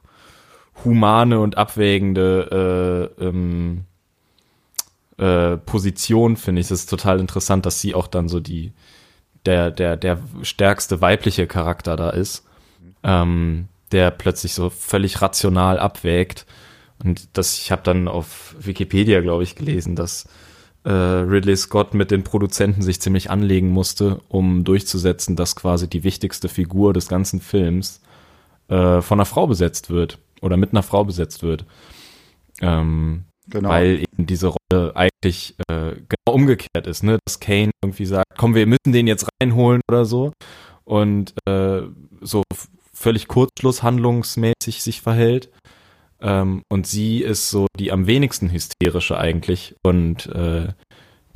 [0.84, 3.84] humane und abwägende äh, ähm,
[5.18, 6.66] äh, Position, finde ich.
[6.66, 8.72] Es ist total interessant, dass sie auch dann so die
[9.46, 12.44] der, der, der stärkste weibliche Charakter da ist,
[13.02, 16.46] ähm, der plötzlich so völlig rational abwägt.
[17.02, 20.26] Und das, ich habe dann auf Wikipedia, glaube ich, gelesen, dass
[20.84, 26.04] äh, Ridley Scott mit den Produzenten sich ziemlich anlegen musste, um durchzusetzen, dass quasi die
[26.04, 28.00] wichtigste Figur des ganzen Films
[28.68, 31.64] äh, von einer Frau besetzt wird oder mit einer Frau besetzt wird.
[32.60, 33.68] Ähm, genau.
[33.68, 37.18] Weil eben diese Rolle eigentlich äh, genau umgekehrt ist, ne?
[37.24, 40.32] Dass Kane irgendwie sagt, komm, wir müssen den jetzt reinholen oder so.
[40.84, 41.82] Und äh,
[42.20, 42.42] so
[42.92, 45.50] völlig kurzschlusshandlungsmäßig sich verhält.
[46.20, 50.68] Ähm, und sie ist so die am wenigsten hysterische eigentlich und äh,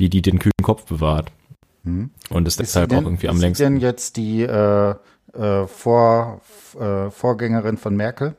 [0.00, 1.32] die, die den kühlen Kopf bewahrt.
[1.84, 2.10] Hm.
[2.30, 3.62] Und ist, ist deshalb denn, auch irgendwie am längsten.
[3.62, 4.94] Ist denn jetzt die äh,
[5.34, 6.40] äh, Vor,
[6.78, 8.36] äh, Vorgängerin von Merkel?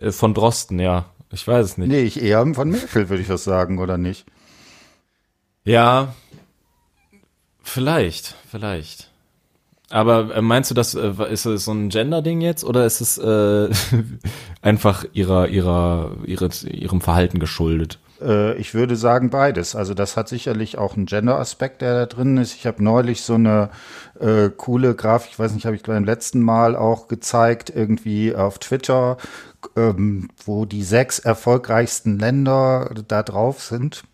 [0.00, 1.06] Äh, von Drosten, ja.
[1.32, 1.88] Ich weiß es nicht.
[1.88, 4.26] Nee, ich eher von Merkel, würde ich das sagen, oder nicht?
[5.64, 6.14] Ja,
[7.62, 9.10] vielleicht, vielleicht.
[9.90, 13.18] Aber äh, meinst du, das äh, ist es so ein Gender-Ding jetzt oder ist es
[13.18, 13.68] äh,
[14.62, 17.98] einfach ihrer, ihrer, ihre, ihrem Verhalten geschuldet?
[18.20, 19.74] Äh, ich würde sagen beides.
[19.76, 22.54] Also das hat sicherlich auch einen Gender-Aspekt, der da drin ist.
[22.54, 23.70] Ich habe neulich so eine
[24.20, 28.58] äh, coole Grafik, ich weiß nicht, habe ich beim letzten Mal auch gezeigt, irgendwie auf
[28.58, 29.16] Twitter,
[29.76, 34.04] ähm, wo die sechs erfolgreichsten Länder da drauf sind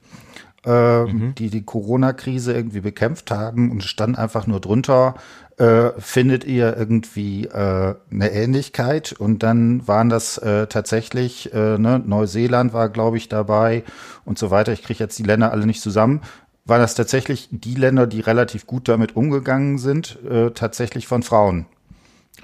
[0.64, 1.34] äh, mhm.
[1.34, 5.14] die die Corona-Krise irgendwie bekämpft haben und stand einfach nur drunter,
[5.62, 9.12] äh, findet ihr irgendwie äh, eine Ähnlichkeit?
[9.12, 13.84] Und dann waren das äh, tatsächlich, äh, ne, Neuseeland war, glaube ich, dabei
[14.24, 14.72] und so weiter.
[14.72, 16.22] Ich kriege jetzt die Länder alle nicht zusammen.
[16.64, 21.66] Waren das tatsächlich die Länder, die relativ gut damit umgegangen sind, äh, tatsächlich von Frauen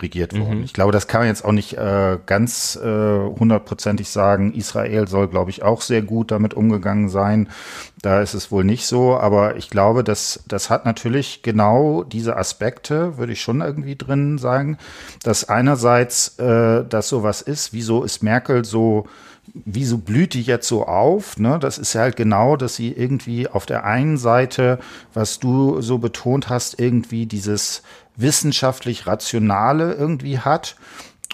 [0.00, 0.58] regiert worden.
[0.58, 0.64] Mhm.
[0.64, 4.52] Ich glaube, das kann man jetzt auch nicht äh, ganz äh, hundertprozentig sagen.
[4.52, 7.48] Israel soll, glaube ich, auch sehr gut damit umgegangen sein.
[8.00, 12.36] Da ist es wohl nicht so, aber ich glaube, dass das hat natürlich genau diese
[12.36, 14.78] Aspekte, würde ich schon irgendwie drin sagen,
[15.24, 19.06] dass einerseits äh, das sowas ist, wieso ist Merkel so
[19.64, 21.38] wieso blüht die jetzt so auf?
[21.38, 21.58] Ne?
[21.58, 24.78] Das ist ja halt genau, dass sie irgendwie auf der einen Seite,
[25.14, 27.82] was du so betont hast, irgendwie dieses
[28.18, 30.76] wissenschaftlich Rationale irgendwie hat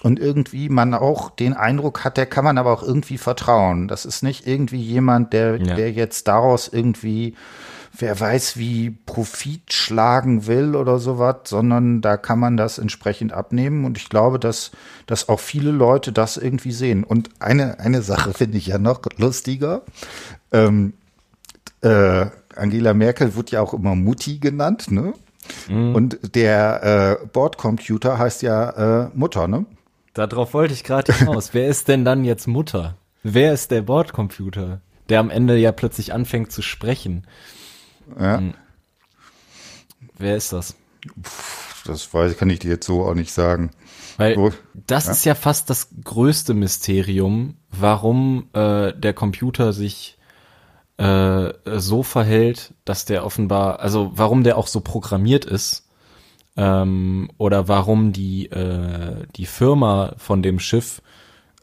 [0.03, 3.87] und irgendwie man auch den Eindruck hat, der kann man aber auch irgendwie vertrauen.
[3.87, 5.75] Das ist nicht irgendwie jemand, der, ja.
[5.75, 7.33] der jetzt daraus irgendwie,
[7.97, 13.83] wer weiß, wie Profit schlagen will oder sowas, sondern da kann man das entsprechend abnehmen.
[13.83, 14.69] Und ich glaube, dass,
[15.07, 17.03] dass auch viele Leute das irgendwie sehen.
[17.03, 19.81] Und eine, eine Sache finde ich ja noch lustiger.
[20.51, 20.93] Ähm,
[21.81, 25.13] äh, Angela Merkel wird ja auch immer Mutti genannt, ne?
[25.69, 25.95] Mhm.
[25.95, 29.65] Und der äh, Bordcomputer heißt ja äh, Mutter, ne?
[30.13, 31.53] Darauf wollte ich gerade hinaus.
[31.53, 32.95] Wer ist denn dann jetzt Mutter?
[33.23, 37.25] Wer ist der Bordcomputer, der am Ende ja plötzlich anfängt zu sprechen?
[38.19, 38.37] Ja.
[38.37, 38.53] Hm.
[40.17, 40.75] Wer ist das?
[41.85, 43.71] das weiß, kann ich dir jetzt so auch nicht sagen.
[44.17, 44.53] Weil so,
[44.87, 45.11] das ja?
[45.11, 50.14] ist ja fast das größte Mysterium, warum äh, der Computer sich
[50.97, 55.89] äh, so verhält, dass der offenbar, also warum der auch so programmiert ist
[56.55, 61.01] ähm, oder warum die äh, die Firma von dem Schiff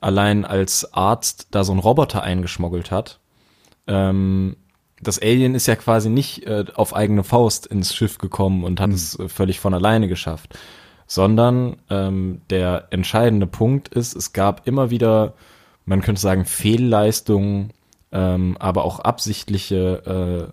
[0.01, 3.21] allein als Arzt da so einen Roboter eingeschmuggelt hat.
[3.87, 4.57] Ähm,
[5.01, 8.89] das Alien ist ja quasi nicht äh, auf eigene Faust ins Schiff gekommen und hat
[8.89, 8.95] mhm.
[8.95, 10.59] es äh, völlig von alleine geschafft,
[11.07, 15.35] sondern ähm, der entscheidende Punkt ist, es gab immer wieder,
[15.87, 17.73] man könnte sagen, Fehlleistungen
[18.13, 20.53] ähm, aber auch absichtliche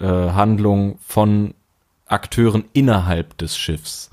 [0.00, 1.54] äh, äh, Handlungen von
[2.06, 4.10] Akteuren innerhalb des Schiffs.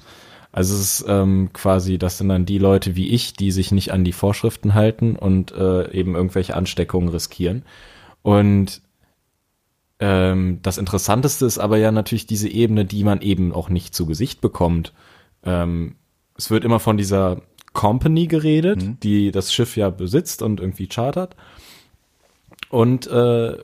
[0.51, 3.91] Also es ist ähm, quasi, das sind dann die Leute wie ich, die sich nicht
[3.91, 7.63] an die Vorschriften halten und äh, eben irgendwelche Ansteckungen riskieren.
[8.23, 8.81] Und
[9.99, 14.05] ähm, das Interessanteste ist aber ja natürlich diese Ebene, die man eben auch nicht zu
[14.05, 14.93] Gesicht bekommt.
[15.43, 15.95] Ähm,
[16.35, 17.41] es wird immer von dieser
[17.73, 18.99] Company geredet, mhm.
[19.01, 21.35] die das Schiff ja besitzt und irgendwie chartert.
[22.69, 23.57] Und äh,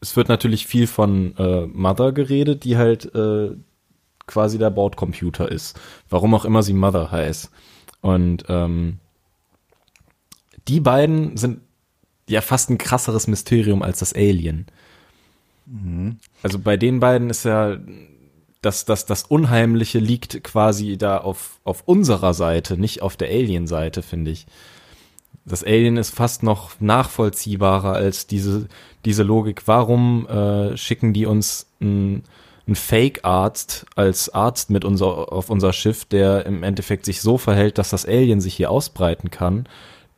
[0.00, 3.50] es wird natürlich viel von äh, Mother geredet, die halt äh,
[4.26, 5.78] quasi der Bordcomputer ist.
[6.08, 7.50] Warum auch immer sie Mother heißt.
[8.00, 8.98] Und ähm,
[10.68, 11.60] die beiden sind
[12.28, 14.66] ja fast ein krasseres Mysterium als das Alien.
[15.66, 16.18] Mhm.
[16.42, 17.78] Also bei den beiden ist ja
[18.60, 24.02] das, das, das Unheimliche liegt quasi da auf, auf unserer Seite, nicht auf der Alien-Seite,
[24.02, 24.46] finde ich.
[25.48, 28.68] Das Alien ist fast noch nachvollziehbarer als diese,
[29.04, 29.62] diese Logik.
[29.66, 32.22] Warum äh, schicken die uns einen
[32.70, 37.90] Fake-Arzt als Arzt mit unser, auf unser Schiff, der im Endeffekt sich so verhält, dass
[37.90, 39.66] das Alien sich hier ausbreiten kann,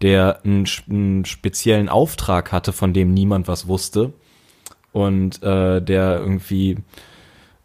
[0.02, 4.12] der einen, einen speziellen Auftrag hatte, von dem niemand was wusste
[4.92, 6.78] und äh, der irgendwie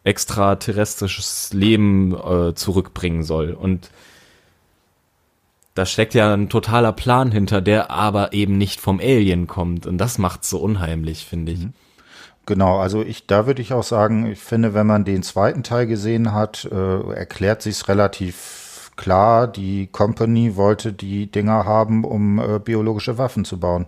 [0.04, 3.51] extraterrestrisches Leben äh, zurückbringen soll.
[3.51, 3.89] Und
[5.75, 9.85] da steckt ja ein totaler Plan hinter, der aber eben nicht vom Alien kommt.
[9.85, 11.59] Und das macht's so unheimlich, finde ich.
[11.59, 11.73] Mhm.
[12.45, 15.88] Genau, also ich, da würde ich auch sagen, ich finde, wenn man den zweiten Teil
[15.88, 19.47] gesehen hat, äh, erklärt sich's relativ klar.
[19.47, 23.88] Die Company wollte die Dinger haben, um äh, biologische Waffen zu bauen.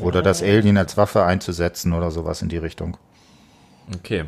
[0.00, 0.22] Oder oh.
[0.22, 2.98] das Alien als Waffe einzusetzen oder sowas in die Richtung.
[3.96, 4.26] Okay.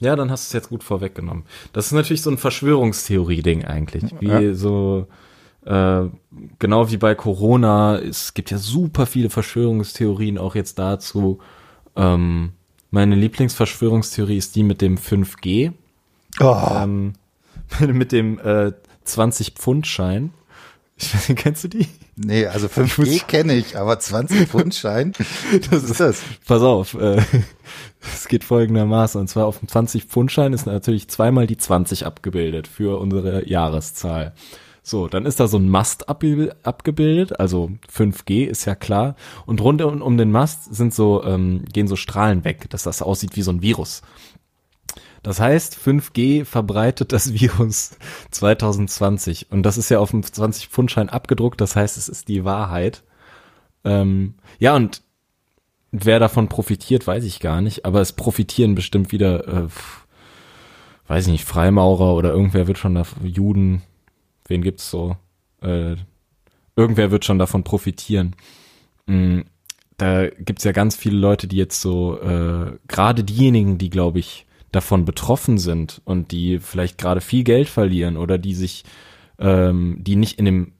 [0.00, 1.44] Ja, dann hast du es jetzt gut vorweggenommen.
[1.72, 4.04] Das ist natürlich so ein Verschwörungstheorie-Ding eigentlich.
[4.20, 4.54] Wie ja.
[4.54, 5.08] so
[5.64, 6.02] äh,
[6.58, 11.38] genau wie bei Corona, es gibt ja super viele Verschwörungstheorien auch jetzt dazu,
[11.96, 12.52] ähm,
[12.90, 15.72] Meine Lieblingsverschwörungstheorie ist die mit dem 5G.
[16.40, 16.68] Oh.
[16.74, 17.12] Ähm,
[17.80, 18.72] mit dem äh,
[19.06, 20.32] 20-Pfund-Schein.
[21.36, 21.86] Kennst du die?
[22.16, 25.12] Nee, also 5G kenne ich, aber 20 Pfundschein,
[25.70, 26.22] das ist das.
[26.46, 27.22] Pass auf, äh,
[28.00, 29.20] es geht folgendermaßen.
[29.20, 34.34] Und zwar auf dem 20 Pfundschein ist natürlich zweimal die 20 abgebildet für unsere Jahreszahl.
[34.82, 39.14] So, dann ist da so ein Mast abgebildet, also 5G ist ja klar.
[39.46, 43.36] Und rund um den Mast sind so, ähm, gehen so Strahlen weg, dass das aussieht
[43.36, 44.02] wie so ein Virus.
[45.22, 47.96] Das heißt, 5G verbreitet das Virus
[48.30, 49.50] 2020.
[49.50, 51.60] Und das ist ja auf dem 20-Pfundschein abgedruckt.
[51.60, 53.02] Das heißt, es ist die Wahrheit.
[53.84, 55.02] Ähm, ja, und
[55.92, 57.84] wer davon profitiert, weiß ich gar nicht.
[57.84, 59.68] Aber es profitieren bestimmt wieder, äh,
[61.08, 63.82] weiß ich nicht, Freimaurer oder irgendwer wird schon da, Juden,
[64.50, 65.16] wen gibt's so?
[65.62, 65.96] Äh,
[66.76, 68.36] irgendwer wird schon davon profitieren.
[69.06, 69.44] Mhm.
[69.96, 74.46] Da gibt's ja ganz viele Leute, die jetzt so, äh, gerade diejenigen, die, glaube ich,
[74.72, 78.84] davon betroffen sind und die vielleicht gerade viel Geld verlieren oder die sich,
[79.38, 80.72] ähm, die nicht in dem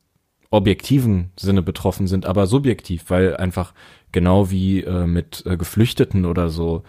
[0.50, 3.74] objektiven Sinne betroffen sind, aber subjektiv, weil einfach
[4.11, 6.83] genau wie äh, mit äh, Geflüchteten oder so,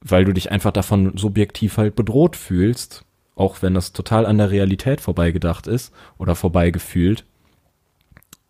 [0.00, 3.04] weil du dich einfach davon subjektiv halt bedroht fühlst,
[3.36, 7.24] auch wenn das total an der Realität vorbeigedacht ist oder vorbeigefühlt.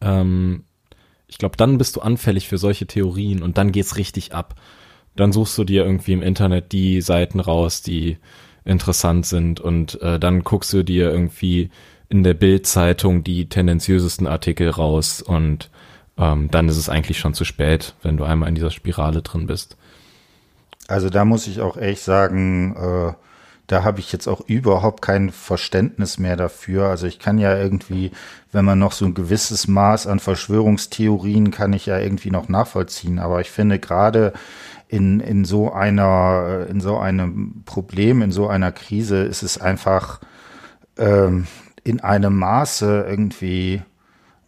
[0.01, 0.65] Ähm,
[1.27, 4.55] ich glaube, dann bist du anfällig für solche Theorien und dann geht's richtig ab
[5.17, 8.19] dann suchst du dir irgendwie im Internet die Seiten raus, die
[8.65, 11.71] interessant sind und äh, dann guckst du dir irgendwie
[12.09, 15.71] in der Bildzeitung die tendenziösesten Artikel raus und
[16.19, 19.47] ähm, dann ist es eigentlich schon zu spät, wenn du einmal in dieser Spirale drin
[19.47, 19.77] bist.
[20.89, 23.13] Also da muss ich auch echt sagen, äh,
[23.67, 26.89] da habe ich jetzt auch überhaupt kein Verständnis mehr dafür.
[26.89, 28.13] Also ich kann ja irgendwie,
[28.53, 33.19] wenn man noch so ein gewisses Maß an Verschwörungstheorien kann ich ja irgendwie noch nachvollziehen.
[33.19, 34.33] Aber ich finde gerade
[34.89, 40.21] in, in so einer, in so einem Problem, in so einer Krise ist es einfach
[40.97, 41.49] ähm,
[41.83, 43.83] in einem Maße irgendwie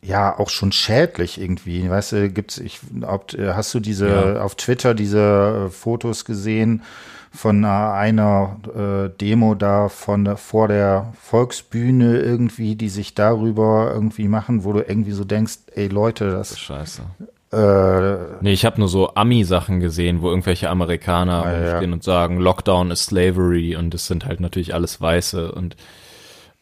[0.00, 1.90] ja auch schon schädlich irgendwie.
[1.90, 4.42] Weißt du, gibt's, ich, ob, hast du diese ja.
[4.42, 6.82] auf Twitter diese Fotos gesehen
[7.30, 14.64] von einer äh, Demo da von vor der Volksbühne irgendwie, die sich darüber irgendwie machen,
[14.64, 17.02] wo du irgendwie so denkst, ey Leute, das, das Scheiße.
[17.50, 21.76] Äh, nee, ich habe nur so Ami-Sachen gesehen, wo irgendwelche Amerikaner ah, ja.
[21.76, 25.76] stehen und sagen, Lockdown ist Slavery und es sind halt natürlich alles Weiße und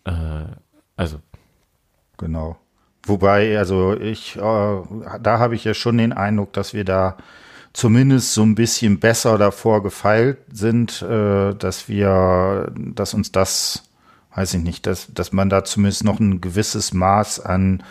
[0.04, 0.12] äh,
[0.96, 1.18] also.
[2.18, 2.56] Genau.
[3.04, 7.16] Wobei, also ich, äh, da habe ich ja schon den Eindruck, dass wir da
[7.76, 13.82] zumindest so ein bisschen besser davor gefeilt sind, äh, dass wir, dass uns das,
[14.34, 17.82] weiß ich nicht, dass, dass man da zumindest noch ein gewisses Maß an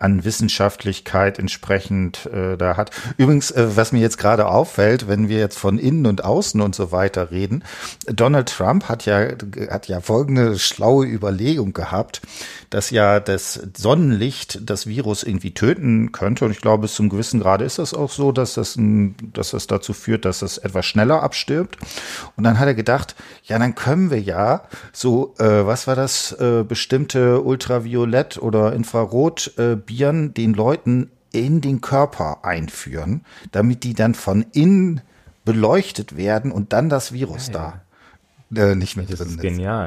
[0.00, 2.90] an Wissenschaftlichkeit entsprechend äh, da hat.
[3.16, 6.74] Übrigens, äh, was mir jetzt gerade auffällt, wenn wir jetzt von innen und außen und
[6.74, 7.62] so weiter reden,
[8.06, 9.28] Donald Trump hat ja
[9.70, 12.22] hat ja folgende schlaue Überlegung gehabt,
[12.70, 17.40] dass ja das Sonnenlicht das Virus irgendwie töten könnte und ich glaube, bis zum gewissen
[17.40, 20.86] Grade ist das auch so, dass das ein, dass das dazu führt, dass es etwas
[20.86, 21.76] schneller abstirbt.
[22.36, 26.32] Und dann hat er gedacht, ja, dann können wir ja so, äh, was war das,
[26.32, 33.94] äh, bestimmte Ultraviolett oder Infrarot äh, Bieren den Leuten in den Körper einführen, damit die
[33.94, 35.00] dann von innen
[35.44, 37.82] beleuchtet werden und dann das Virus ja,
[38.52, 39.40] da äh, nicht mehr das drin ist.
[39.40, 39.86] Genial.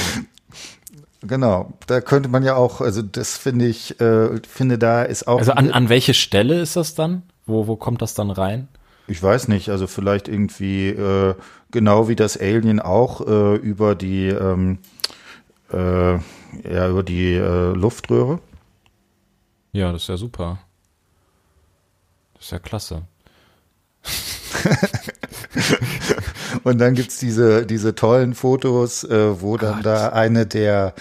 [1.20, 5.38] genau, da könnte man ja auch, also das finde ich, äh, finde da ist auch.
[5.40, 7.22] Also an, an welche Stelle ist das dann?
[7.44, 8.68] Wo, wo kommt das dann rein?
[9.08, 11.34] Ich weiß nicht, also vielleicht irgendwie äh,
[11.70, 14.78] genau wie das Alien auch äh, über die ähm,
[15.70, 16.18] äh,
[16.64, 18.40] ja, über die äh, Luftröhre.
[19.72, 20.58] Ja, das ist ja super.
[22.34, 23.02] Das ist ja klasse.
[26.64, 30.94] Und dann gibt's diese, diese tollen Fotos, äh, wo dann da eine der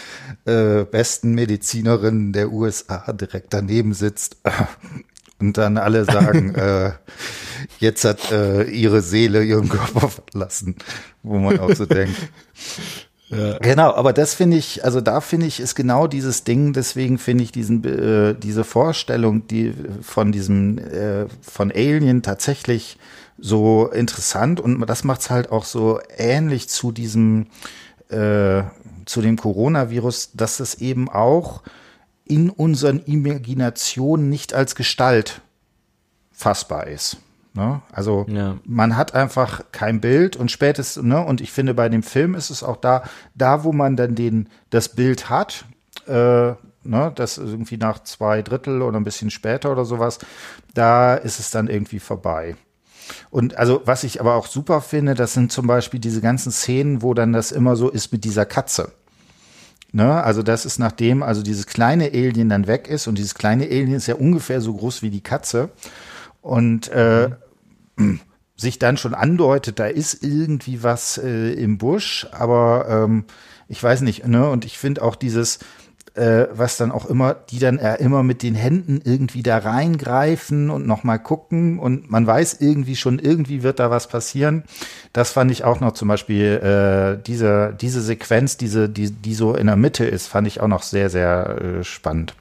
[0.46, 4.38] äh, besten Medizinerinnen der USA direkt daneben sitzt.
[5.40, 6.94] Und dann alle sagen, äh,
[7.80, 10.76] jetzt hat äh, ihre Seele ihren Körper verlassen,
[11.24, 12.18] wo man auch so denkt.
[13.30, 13.58] Ja.
[13.60, 17.44] Genau, aber das finde ich, also da finde ich, ist genau dieses Ding, deswegen finde
[17.44, 22.98] ich diesen, äh, diese Vorstellung, die von diesem, äh, von Alien tatsächlich
[23.38, 27.48] so interessant und das macht es halt auch so ähnlich zu diesem,
[28.10, 28.64] äh,
[29.06, 31.64] zu dem Coronavirus, dass es eben auch
[32.24, 35.42] in unseren Imaginationen nicht als Gestalt
[36.32, 37.18] fassbar ist.
[37.58, 37.82] Ne?
[37.92, 38.58] Also ja.
[38.66, 42.52] man hat einfach kein Bild und spätestens, ne, und ich finde, bei dem Film ist
[42.52, 43.02] es auch da,
[43.34, 45.66] da wo man dann den, das Bild hat,
[46.06, 46.12] äh,
[46.84, 50.20] ne, das irgendwie nach zwei Drittel oder ein bisschen später oder sowas,
[50.76, 52.56] da ist es dann irgendwie vorbei.
[53.32, 57.02] Und also, was ich aber auch super finde, das sind zum Beispiel diese ganzen Szenen,
[57.02, 58.92] wo dann das immer so ist mit dieser Katze.
[59.94, 60.24] Ne?
[60.24, 63.94] Also das ist nachdem also dieses kleine Alien dann weg ist und dieses kleine Alien
[63.94, 65.70] ist ja ungefähr so groß wie die Katze
[66.48, 67.36] und äh, mhm.
[68.56, 73.26] sich dann schon andeutet, da ist irgendwie was äh, im Busch, aber ähm,
[73.68, 74.50] ich weiß nicht, ne?
[74.50, 75.60] Und ich finde auch dieses
[76.18, 80.70] äh, was dann auch immer, die dann äh, immer mit den Händen irgendwie da reingreifen
[80.70, 84.64] und nochmal gucken und man weiß irgendwie schon, irgendwie wird da was passieren.
[85.14, 89.54] Das fand ich auch noch zum Beispiel, äh, diese, diese Sequenz, diese, die, die so
[89.54, 92.34] in der Mitte ist, fand ich auch noch sehr, sehr äh, spannend.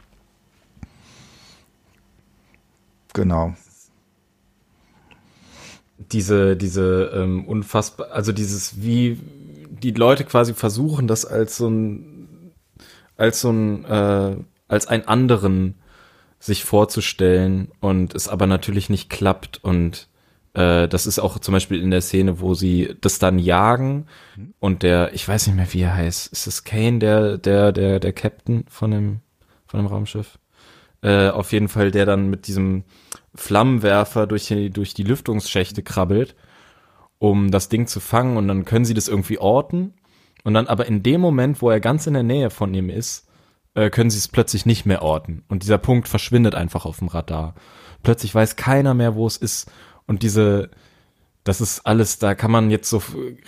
[3.12, 3.54] Genau
[5.98, 9.18] diese, diese ähm, unfassbar, also dieses, wie
[9.82, 12.16] die Leute quasi versuchen, das als so ein
[13.16, 14.36] als so ein, äh,
[14.68, 15.74] als einen anderen
[16.38, 20.08] sich vorzustellen und es aber natürlich nicht klappt und
[20.52, 24.06] äh, das ist auch zum Beispiel in der Szene, wo sie das dann jagen
[24.60, 28.00] und der, ich weiß nicht mehr, wie er heißt, ist es Kane, der, der, der,
[28.00, 29.20] der Captain von dem,
[29.66, 30.38] von dem Raumschiff?
[31.02, 32.84] Äh, auf jeden Fall, der dann mit diesem
[33.36, 36.34] Flammenwerfer durch die, durch die Lüftungsschächte krabbelt,
[37.18, 39.94] um das Ding zu fangen und dann können sie das irgendwie orten
[40.46, 43.26] und dann aber in dem Moment, wo er ganz in der Nähe von ihm ist,
[43.74, 45.42] äh, können sie es plötzlich nicht mehr orten.
[45.48, 47.56] Und dieser Punkt verschwindet einfach auf dem Radar.
[48.04, 49.68] Plötzlich weiß keiner mehr, wo es ist.
[50.06, 50.70] Und diese,
[51.42, 53.02] das ist alles, da kann man jetzt so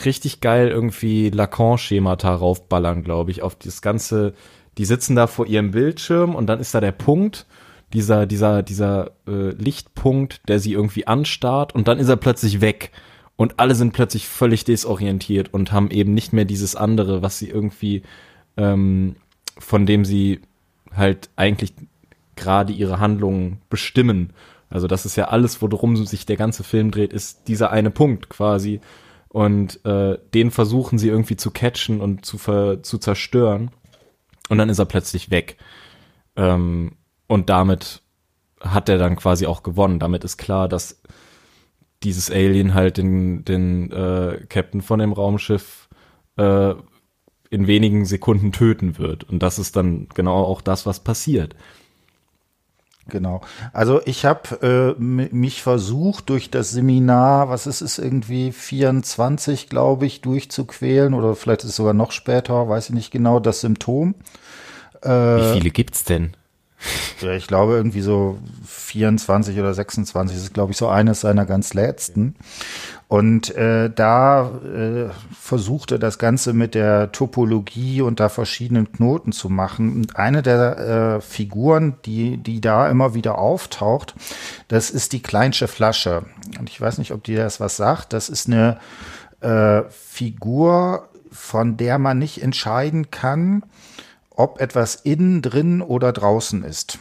[0.04, 4.34] richtig geil irgendwie Lacan-Schemata raufballern, glaube ich, auf das ganze,
[4.76, 7.46] die sitzen da vor ihrem Bildschirm und dann ist da der Punkt,
[7.92, 12.92] dieser, dieser, dieser äh, Lichtpunkt, der sie irgendwie anstarrt und dann ist er plötzlich weg
[13.36, 17.48] und alle sind plötzlich völlig desorientiert und haben eben nicht mehr dieses andere, was sie
[17.48, 18.02] irgendwie,
[18.56, 19.16] ähm,
[19.58, 20.40] von dem sie
[20.94, 21.72] halt eigentlich
[22.34, 24.32] gerade ihre Handlungen bestimmen.
[24.70, 28.28] Also das ist ja alles, worum sich der ganze Film dreht, ist dieser eine Punkt
[28.28, 28.80] quasi.
[29.28, 33.70] Und äh, den versuchen sie irgendwie zu catchen und zu, zu zerstören.
[34.48, 35.58] Und dann ist er plötzlich weg.
[36.36, 36.92] Ähm,
[37.28, 38.02] und damit
[38.60, 40.00] hat er dann quasi auch gewonnen.
[40.00, 41.00] Damit ist klar, dass
[42.02, 45.88] dieses Alien halt den, den äh, Captain von dem Raumschiff
[46.36, 46.74] äh,
[47.50, 49.24] in wenigen Sekunden töten wird.
[49.24, 51.54] Und das ist dann genau auch das, was passiert.
[53.08, 53.40] Genau.
[53.72, 60.04] Also ich habe äh, mich versucht, durch das Seminar, was ist es irgendwie, 24, glaube
[60.04, 64.14] ich, durchzuquälen oder vielleicht ist es sogar noch später, weiß ich nicht genau, das Symptom.
[65.02, 66.34] Äh, Wie viele gibt's denn?
[67.20, 71.46] Ja, ich glaube irgendwie so 24 oder 26 das ist, glaube ich, so eines seiner
[71.46, 72.36] ganz letzten.
[73.08, 75.08] Und äh, da äh,
[75.38, 79.96] versuchte das Ganze mit der Topologie und da verschiedenen Knoten zu machen.
[79.96, 80.78] Und eine der
[81.16, 84.14] äh, Figuren, die, die da immer wieder auftaucht,
[84.68, 86.26] das ist die Kleinsche Flasche.
[86.58, 88.12] Und ich weiß nicht, ob dir das was sagt.
[88.12, 88.78] Das ist eine
[89.40, 93.62] äh, Figur, von der man nicht entscheiden kann,
[94.38, 96.98] ob etwas innen drin oder draußen ist.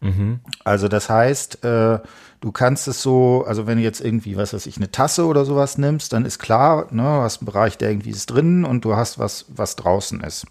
[0.00, 0.40] Mhm.
[0.64, 1.98] Also das heißt, äh,
[2.40, 5.44] du kannst es so, also wenn du jetzt irgendwie, was weiß ich, eine Tasse oder
[5.44, 8.86] sowas nimmst, dann ist klar, ne, du hast einen Bereich, der irgendwie ist drin und
[8.86, 10.46] du hast was, was draußen ist.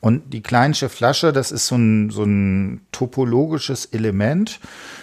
[0.00, 4.58] Und die kleinste Flasche, das ist so ein, so ein topologisches Element,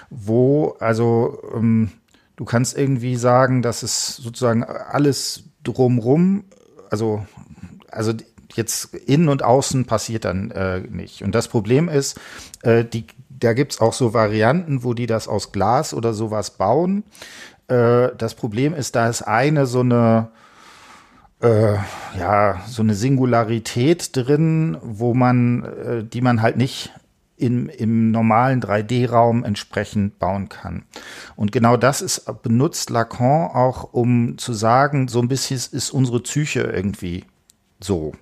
[0.09, 1.91] wo, also ähm,
[2.35, 6.43] du kannst irgendwie sagen, dass es sozusagen alles drumrum,
[6.89, 7.25] also
[7.91, 8.13] also
[8.53, 11.23] jetzt innen und außen passiert dann äh, nicht.
[11.23, 12.19] Und das Problem ist,
[12.63, 17.03] äh, die, da gibt's auch so Varianten, wo die das aus Glas oder sowas bauen.
[17.67, 20.29] Äh, das Problem ist, da ist eine so eine
[21.41, 21.75] äh,
[22.17, 26.91] ja so eine Singularität drin, wo man, äh, die man halt nicht
[27.37, 30.83] im, im normalen 3D-Raum entsprechend bauen kann.
[31.35, 36.19] Und genau das ist benutzt Lacan auch, um zu sagen, so ein bisschen ist unsere
[36.19, 37.23] Psyche irgendwie
[37.79, 38.13] so.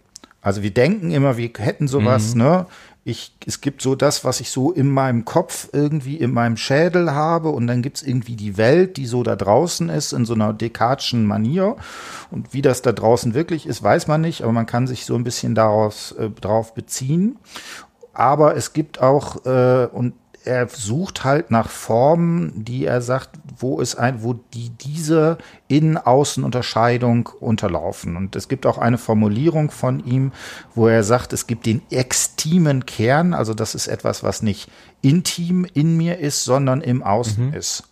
[0.47, 2.41] Also wir denken immer, wir hätten sowas, mhm.
[2.41, 2.65] ne?
[3.03, 7.11] Ich, es gibt so das, was ich so in meinem Kopf irgendwie in meinem Schädel
[7.11, 10.53] habe und dann gibt's irgendwie die Welt, die so da draußen ist, in so einer
[10.53, 11.75] Descartes'schen Manier.
[12.31, 15.15] Und wie das da draußen wirklich ist, weiß man nicht, aber man kann sich so
[15.15, 17.37] ein bisschen daraus, äh, darauf beziehen.
[18.13, 20.13] Aber es gibt auch, äh, und
[20.47, 25.37] er sucht halt nach Formen, die er sagt, wo es ein, wo die diese
[25.67, 28.15] Innen-Außen-Unterscheidung unterlaufen.
[28.15, 30.31] Und es gibt auch eine Formulierung von ihm,
[30.73, 34.71] wo er sagt, es gibt den extimen Kern, also das ist etwas, was nicht
[35.01, 37.53] intim in mir ist, sondern im Außen mhm.
[37.53, 37.83] ist.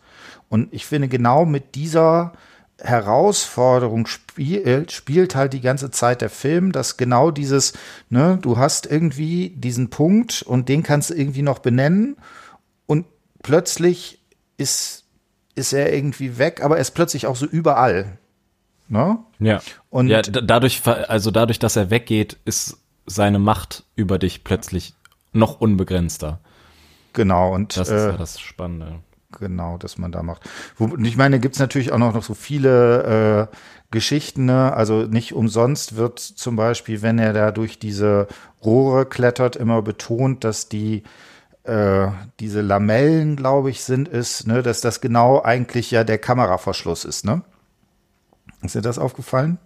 [0.48, 2.32] Und ich finde genau mit dieser
[2.80, 7.74] Herausforderung spielt, spielt halt die ganze Zeit der Film, dass genau dieses,
[8.10, 12.16] ne, du hast irgendwie diesen Punkt und den kannst du irgendwie noch benennen
[13.46, 14.20] plötzlich
[14.58, 15.04] ist
[15.56, 18.18] ist er irgendwie weg, aber er ist plötzlich auch so überall.
[18.90, 19.20] Ne?
[19.40, 19.62] Ja.
[19.90, 24.96] Und ja, dadurch, also dadurch, dass er weggeht, ist seine Macht über dich plötzlich
[25.32, 26.40] noch unbegrenzter.
[27.14, 29.00] Genau, und das ist äh, ja das Spannende.
[29.40, 30.44] Genau, dass man da macht.
[30.78, 33.56] Und ich meine, gibt es natürlich auch noch, noch so viele äh,
[33.92, 34.46] Geschichten.
[34.46, 34.74] Ne?
[34.74, 38.28] Also nicht umsonst wird zum Beispiel, wenn er da durch diese
[38.64, 41.04] Rohre klettert, immer betont, dass die
[41.66, 47.06] äh, diese Lamellen, glaube ich, sind es, ne, dass das genau eigentlich ja der Kameraverschluss
[47.06, 47.42] ist, ne?
[48.62, 49.58] Ist dir das aufgefallen?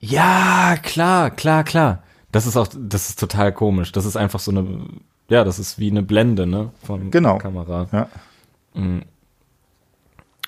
[0.00, 2.02] Ja, klar, klar, klar.
[2.32, 3.92] Das ist auch, das ist total komisch.
[3.92, 4.86] Das ist einfach so eine,
[5.28, 7.34] ja, das ist wie eine Blende, ne, von genau.
[7.34, 7.86] der Kamera.
[7.92, 8.80] Ja.
[8.80, 9.02] Mm.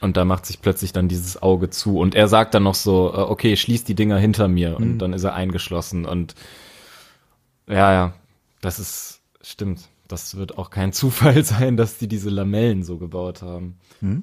[0.03, 3.13] Und da macht sich plötzlich dann dieses Auge zu und er sagt dann noch so,
[3.15, 4.99] äh, okay, schließ die Dinger hinter mir und mhm.
[4.99, 6.35] dann ist er eingeschlossen und
[7.67, 8.13] ja, ja,
[8.61, 13.43] das ist, stimmt das wird auch kein Zufall sein, dass die diese Lamellen so gebaut
[13.43, 13.79] haben.
[14.01, 14.23] Hm.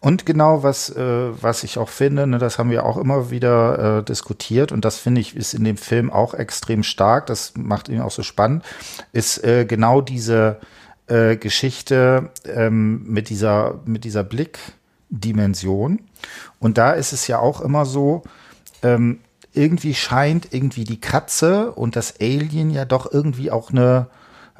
[0.00, 3.98] Und genau was, äh, was ich auch finde, ne, das haben wir auch immer wieder
[3.98, 7.88] äh, diskutiert und das finde ich ist in dem Film auch extrem stark, das macht
[7.88, 8.64] ihn auch so spannend,
[9.12, 10.60] ist äh, genau diese
[11.06, 16.00] äh, Geschichte ähm, mit dieser, mit dieser Blickdimension.
[16.58, 18.22] Und da ist es ja auch immer so,
[18.82, 19.20] ähm,
[19.52, 24.08] irgendwie scheint irgendwie die Katze und das Alien ja doch irgendwie auch eine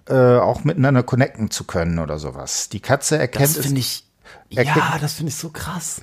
[0.08, 2.68] äh, auch miteinander connecten zu können oder sowas.
[2.68, 4.04] Die Katze erkennt das finde ich,
[4.48, 6.02] ja, das finde ich so krass.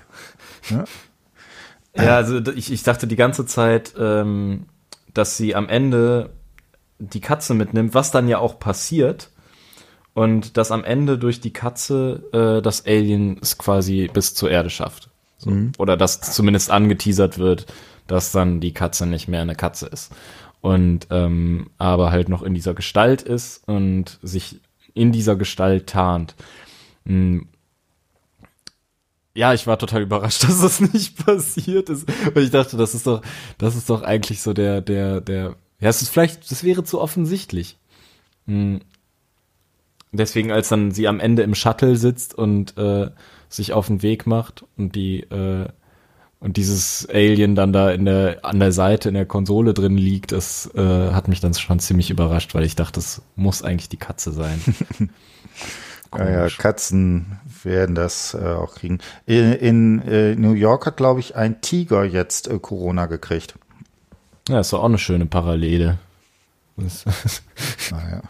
[0.70, 0.86] Ja,
[1.96, 4.66] ja also ich, ich dachte die ganze Zeit, ähm,
[5.14, 6.32] dass sie am Ende
[7.00, 9.30] die Katze mitnimmt, was dann ja auch passiert.
[10.16, 14.70] Und dass am Ende durch die Katze äh, das Alien es quasi bis zur Erde
[14.70, 15.10] schafft.
[15.38, 15.50] So.
[15.50, 15.72] Mhm.
[15.80, 17.66] Oder dass zumindest angeteasert wird,
[18.06, 20.12] dass dann die Katze nicht mehr eine Katze ist
[20.64, 24.62] und ähm, aber halt noch in dieser Gestalt ist und sich
[24.94, 26.36] in dieser Gestalt tarnt.
[27.06, 27.50] Hm.
[29.36, 33.06] Ja, ich war total überrascht, dass das nicht passiert ist, weil ich dachte, das ist
[33.06, 33.22] doch,
[33.58, 37.02] das ist doch eigentlich so der, der, der, ja, es ist vielleicht, das wäre zu
[37.02, 37.78] offensichtlich.
[38.48, 38.80] Hm.
[40.14, 43.10] Deswegen, als dann sie am Ende im Shuttle sitzt und äh,
[43.50, 45.68] sich auf den Weg macht und die äh,
[46.44, 50.34] und dieses Alien dann da in der, an der Seite in der Konsole drin liegt,
[50.34, 53.98] das äh, hat mich dann schon ziemlich überrascht, weil ich dachte, das muss eigentlich die
[53.98, 54.62] Katze sein.
[56.18, 59.00] ja, ja, Katzen werden das äh, auch kriegen.
[59.26, 63.56] In, in äh, New York hat, glaube ich, ein Tiger jetzt äh, Corona gekriegt.
[64.50, 65.98] Ja, ist doch auch eine schöne Parallele.
[67.90, 68.22] naja.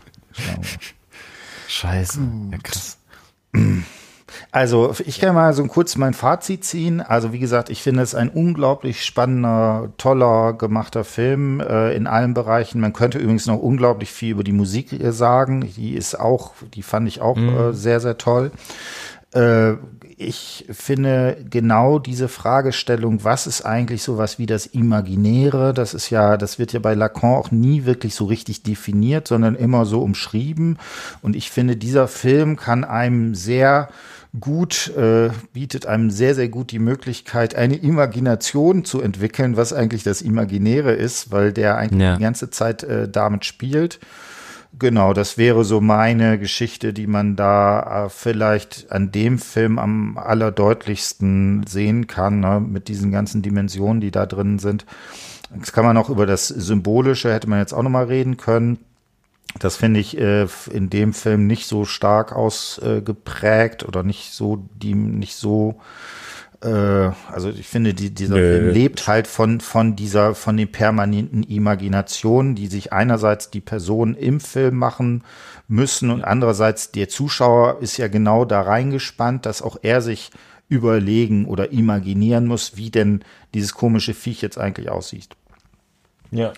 [1.68, 2.20] Scheiße,
[2.52, 3.00] ja krass.
[4.52, 7.02] Also ich kann mal so kurz mein Fazit ziehen.
[7.02, 12.34] Also wie gesagt, ich finde es ein unglaublich spannender, toller gemachter Film äh, in allen
[12.34, 12.80] Bereichen.
[12.80, 15.62] Man könnte übrigens noch unglaublich viel über die Musik äh, sagen.
[15.76, 17.58] Die ist auch, die fand ich auch mhm.
[17.58, 18.52] äh, sehr, sehr toll.
[19.34, 19.74] Äh,
[20.18, 25.74] ich finde genau diese Fragestellung, was ist eigentlich sowas wie das Imaginäre?
[25.74, 29.56] Das ist ja, das wird ja bei Lacan auch nie wirklich so richtig definiert, sondern
[29.56, 30.78] immer so umschrieben.
[31.22, 33.90] Und ich finde, dieser Film kann einem sehr
[34.40, 40.04] gut, äh, bietet einem sehr, sehr gut die Möglichkeit, eine Imagination zu entwickeln, was eigentlich
[40.04, 42.16] das Imaginäre ist, weil der eigentlich ja.
[42.16, 44.00] die ganze Zeit äh, damit spielt.
[44.80, 50.18] Genau, das wäre so meine Geschichte, die man da äh, vielleicht an dem Film am
[50.18, 54.86] allerdeutlichsten sehen kann, ne, mit diesen ganzen Dimensionen, die da drin sind.
[55.56, 58.80] Jetzt kann man auch über das Symbolische, hätte man jetzt auch nochmal reden können.
[59.60, 64.68] Das finde ich äh, in dem Film nicht so stark ausgeprägt äh, oder nicht so,
[64.76, 65.80] die nicht so
[66.70, 68.58] also ich finde, die, dieser Nö.
[68.58, 74.16] Film lebt halt von, von dieser, von den permanenten Imaginationen, die sich einerseits die Personen
[74.16, 75.24] im Film machen
[75.68, 80.32] müssen und andererseits der Zuschauer ist ja genau da reingespannt, dass auch er sich
[80.70, 85.36] überlegen oder imaginieren muss, wie denn dieses komische Viech jetzt eigentlich aussieht.
[86.32, 86.54] Ja.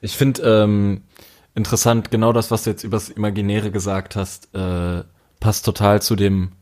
[0.00, 1.02] Ich finde ähm,
[1.54, 5.02] interessant, genau das, was du jetzt übers Imaginäre gesagt hast, äh,
[5.40, 6.52] passt total zu dem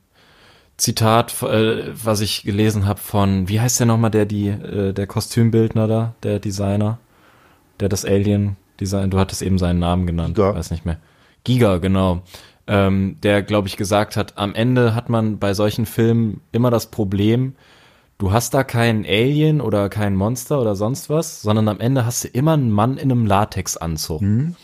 [0.77, 5.07] Zitat, äh, was ich gelesen habe von, wie heißt der nochmal, der die, äh, der
[5.07, 6.99] Kostümbildner da, der Designer,
[7.81, 10.55] der das Alien Design, du hattest eben seinen Namen genannt, Giga.
[10.55, 10.99] weiß nicht mehr.
[11.45, 12.23] Giga, genau.
[12.67, 16.91] Ähm, der, glaube ich, gesagt hat, am Ende hat man bei solchen Filmen immer das
[16.91, 17.55] Problem,
[18.19, 22.25] du hast da keinen Alien oder kein Monster oder sonst was, sondern am Ende hast
[22.25, 24.23] du immer einen Mann in einem Latexanzug.
[24.23, 24.57] Mhm.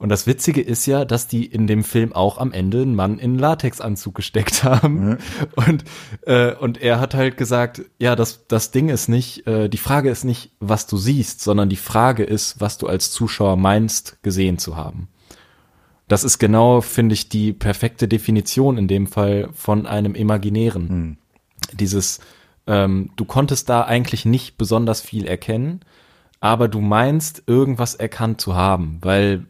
[0.00, 3.18] Und das Witzige ist ja, dass die in dem Film auch am Ende einen Mann
[3.18, 5.08] in einen Latexanzug gesteckt haben.
[5.08, 5.18] Mhm.
[5.56, 5.84] Und,
[6.22, 10.08] äh, und er hat halt gesagt, ja, das, das Ding ist nicht, äh, die Frage
[10.08, 14.58] ist nicht, was du siehst, sondern die Frage ist, was du als Zuschauer meinst, gesehen
[14.58, 15.08] zu haben.
[16.06, 20.88] das ist genau, finde ich, die perfekte Definition in dem Fall von einem Imaginären.
[20.88, 21.16] Hm.
[21.74, 22.20] Dieses,
[22.66, 25.80] ähm, du konntest da eigentlich nicht besonders viel erkennen,
[26.40, 29.46] aber du meinst, irgendwas erkannt zu haben, weil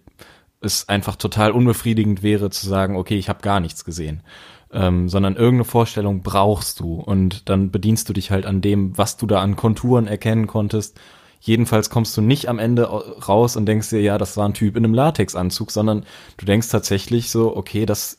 [0.61, 4.23] es einfach total unbefriedigend wäre zu sagen, okay, ich habe gar nichts gesehen.
[4.71, 9.17] Ähm, sondern irgendeine Vorstellung brauchst du und dann bedienst du dich halt an dem, was
[9.17, 10.99] du da an Konturen erkennen konntest
[11.41, 14.77] Jedenfalls kommst du nicht am Ende raus und denkst dir, ja, das war ein Typ
[14.77, 16.05] in einem Latexanzug, sondern
[16.37, 18.19] du denkst tatsächlich so, okay, das,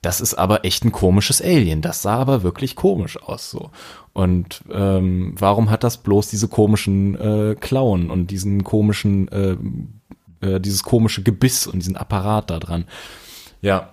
[0.00, 1.82] das ist aber echt ein komisches Alien.
[1.82, 3.70] Das sah aber wirklich komisch aus so.
[4.14, 9.56] Und ähm, warum hat das bloß diese komischen äh, Klauen und diesen komischen, äh,
[10.46, 12.84] äh, dieses komische Gebiss und diesen Apparat da dran?
[13.60, 13.90] Ja,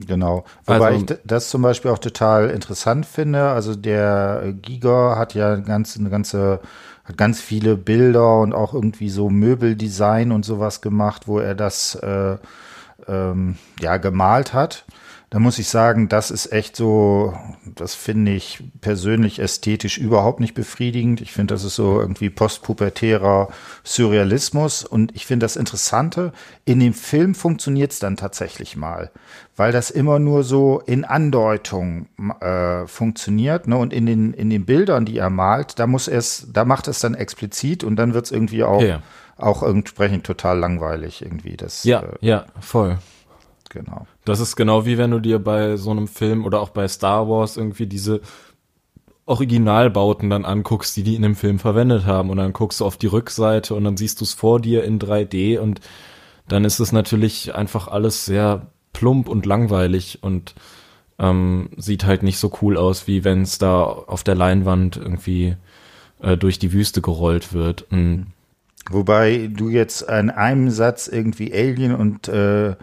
[0.00, 0.44] Genau.
[0.66, 3.50] Wobei also, ich das zum Beispiel auch total interessant finde.
[3.50, 6.60] Also der Giga hat ja ganz, eine ganze
[7.04, 11.94] hat ganz viele Bilder und auch irgendwie so Möbeldesign und sowas gemacht, wo er das
[11.96, 12.36] äh,
[13.06, 14.84] ähm, ja gemalt hat.
[15.34, 20.54] Da muss ich sagen, das ist echt so, das finde ich persönlich ästhetisch überhaupt nicht
[20.54, 21.20] befriedigend.
[21.20, 23.48] Ich finde, das ist so irgendwie postpubertärer
[23.82, 24.84] Surrealismus.
[24.84, 26.32] Und ich finde das Interessante,
[26.64, 29.10] in dem Film funktioniert es dann tatsächlich mal,
[29.56, 32.06] weil das immer nur so in Andeutung
[32.40, 33.66] äh, funktioniert.
[33.66, 33.76] Ne?
[33.76, 37.00] Und in den, in den Bildern, die er malt, da muss es, da macht es
[37.00, 39.02] dann explizit und dann wird es irgendwie auch, ja.
[39.36, 41.56] auch entsprechend total langweilig irgendwie.
[41.56, 42.98] Das, ja, äh, ja, voll.
[43.74, 44.06] Genau.
[44.24, 47.28] Das ist genau wie wenn du dir bei so einem Film oder auch bei Star
[47.28, 48.20] Wars irgendwie diese
[49.26, 52.96] Originalbauten dann anguckst, die die in dem Film verwendet haben und dann guckst du auf
[52.96, 55.80] die Rückseite und dann siehst du es vor dir in 3D und
[56.46, 60.54] dann ist es natürlich einfach alles sehr plump und langweilig und
[61.18, 65.56] ähm, sieht halt nicht so cool aus, wie wenn es da auf der Leinwand irgendwie
[66.20, 67.86] äh, durch die Wüste gerollt wird.
[67.90, 68.26] Und
[68.88, 72.76] Wobei du jetzt in einem Satz irgendwie Alien und äh,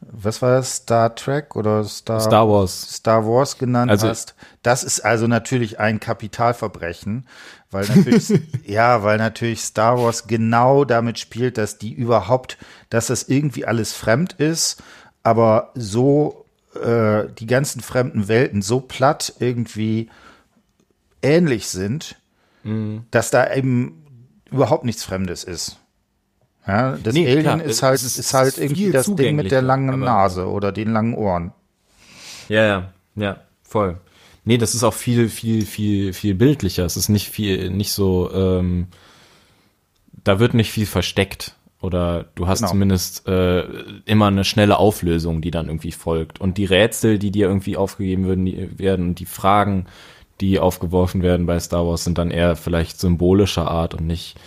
[0.00, 2.94] was war das, Star Trek oder Star, Star Wars.
[2.94, 4.34] Star Wars genannt also, hast.
[4.62, 7.26] Das ist also natürlich ein Kapitalverbrechen,
[7.70, 12.56] weil natürlich, ja, weil natürlich Star Wars genau damit spielt, dass die überhaupt,
[12.88, 14.82] dass das irgendwie alles fremd ist,
[15.22, 20.08] aber so äh, die ganzen fremden Welten so platt irgendwie
[21.22, 22.16] ähnlich sind,
[22.62, 23.04] mhm.
[23.10, 24.04] dass da eben
[24.50, 25.79] überhaupt nichts Fremdes ist.
[26.66, 29.62] Ja, das nee, Alien klar, ist halt, ist, ist halt irgendwie das Ding mit der
[29.62, 31.52] langen Nase oder den langen Ohren.
[32.48, 33.98] Ja, ja, ja, voll.
[34.44, 36.84] Nee, das ist auch viel, viel, viel, viel bildlicher.
[36.84, 38.88] Es ist nicht viel, nicht so, ähm,
[40.24, 41.56] da wird nicht viel versteckt.
[41.82, 42.72] Oder du hast genau.
[42.72, 43.62] zumindest äh,
[44.04, 46.40] immer eine schnelle Auflösung, die dann irgendwie folgt.
[46.40, 49.86] Und die Rätsel, die dir irgendwie aufgegeben würden, die werden, die Fragen,
[50.40, 54.38] die aufgeworfen werden bei Star Wars, sind dann eher vielleicht symbolischer Art und nicht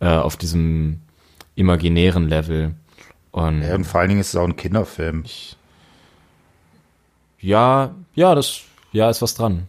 [0.00, 1.00] äh, auf diesem
[1.58, 2.74] imaginären Level.
[3.32, 5.24] Und, ja, und vor allen Dingen ist es auch ein Kinderfilm.
[7.40, 8.60] ja, ja, das,
[8.92, 9.66] ja, ist was dran.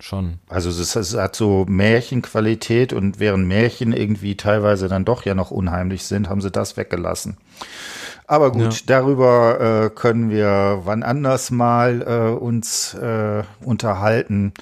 [0.00, 0.38] Schon.
[0.48, 5.50] Also es, es hat so Märchenqualität und während Märchen irgendwie teilweise dann doch ja noch
[5.50, 7.38] unheimlich sind, haben sie das weggelassen.
[8.26, 8.80] Aber gut, ja.
[8.86, 14.52] darüber äh, können wir wann anders mal äh, uns äh, unterhalten.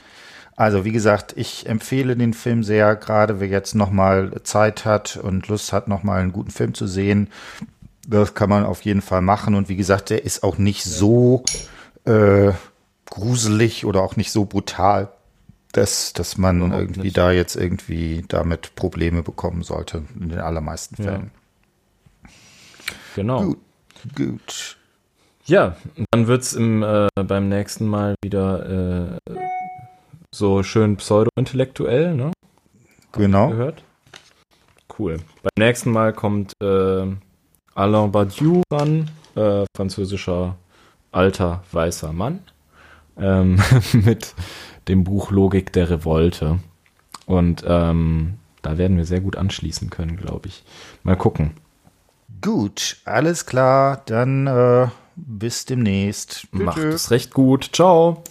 [0.56, 5.48] Also wie gesagt, ich empfehle den Film sehr, gerade wer jetzt nochmal Zeit hat und
[5.48, 7.28] Lust hat, nochmal einen guten Film zu sehen.
[8.06, 9.54] Das kann man auf jeden Fall machen.
[9.54, 11.44] Und wie gesagt, der ist auch nicht so
[12.04, 12.52] äh,
[13.06, 15.08] gruselig oder auch nicht so brutal,
[15.72, 17.16] dass, dass man Überhaupt irgendwie nicht.
[17.16, 21.30] da jetzt irgendwie damit Probleme bekommen sollte, in den allermeisten Fällen.
[22.22, 22.30] Ja.
[23.14, 23.42] Genau.
[23.44, 23.58] Gut.
[24.16, 24.76] gut.
[25.44, 25.76] Ja,
[26.10, 29.34] dann wird's im, äh, beim nächsten Mal wieder äh,
[30.34, 32.32] so schön pseudo-intellektuell, ne?
[33.12, 33.50] Genau.
[33.50, 33.84] Gehört?
[34.98, 35.18] Cool.
[35.42, 37.06] Beim nächsten Mal kommt äh,
[37.74, 40.56] Alain Badiou ran, äh, französischer
[41.10, 42.40] alter weißer Mann,
[43.18, 43.60] ähm,
[43.92, 44.34] mit
[44.88, 46.58] dem Buch Logik der Revolte.
[47.26, 50.64] Und ähm, da werden wir sehr gut anschließen können, glaube ich.
[51.02, 51.52] Mal gucken.
[52.40, 54.02] Gut, alles klar.
[54.06, 56.48] Dann äh, bis demnächst.
[56.52, 57.70] Macht es recht gut.
[57.72, 58.24] Ciao.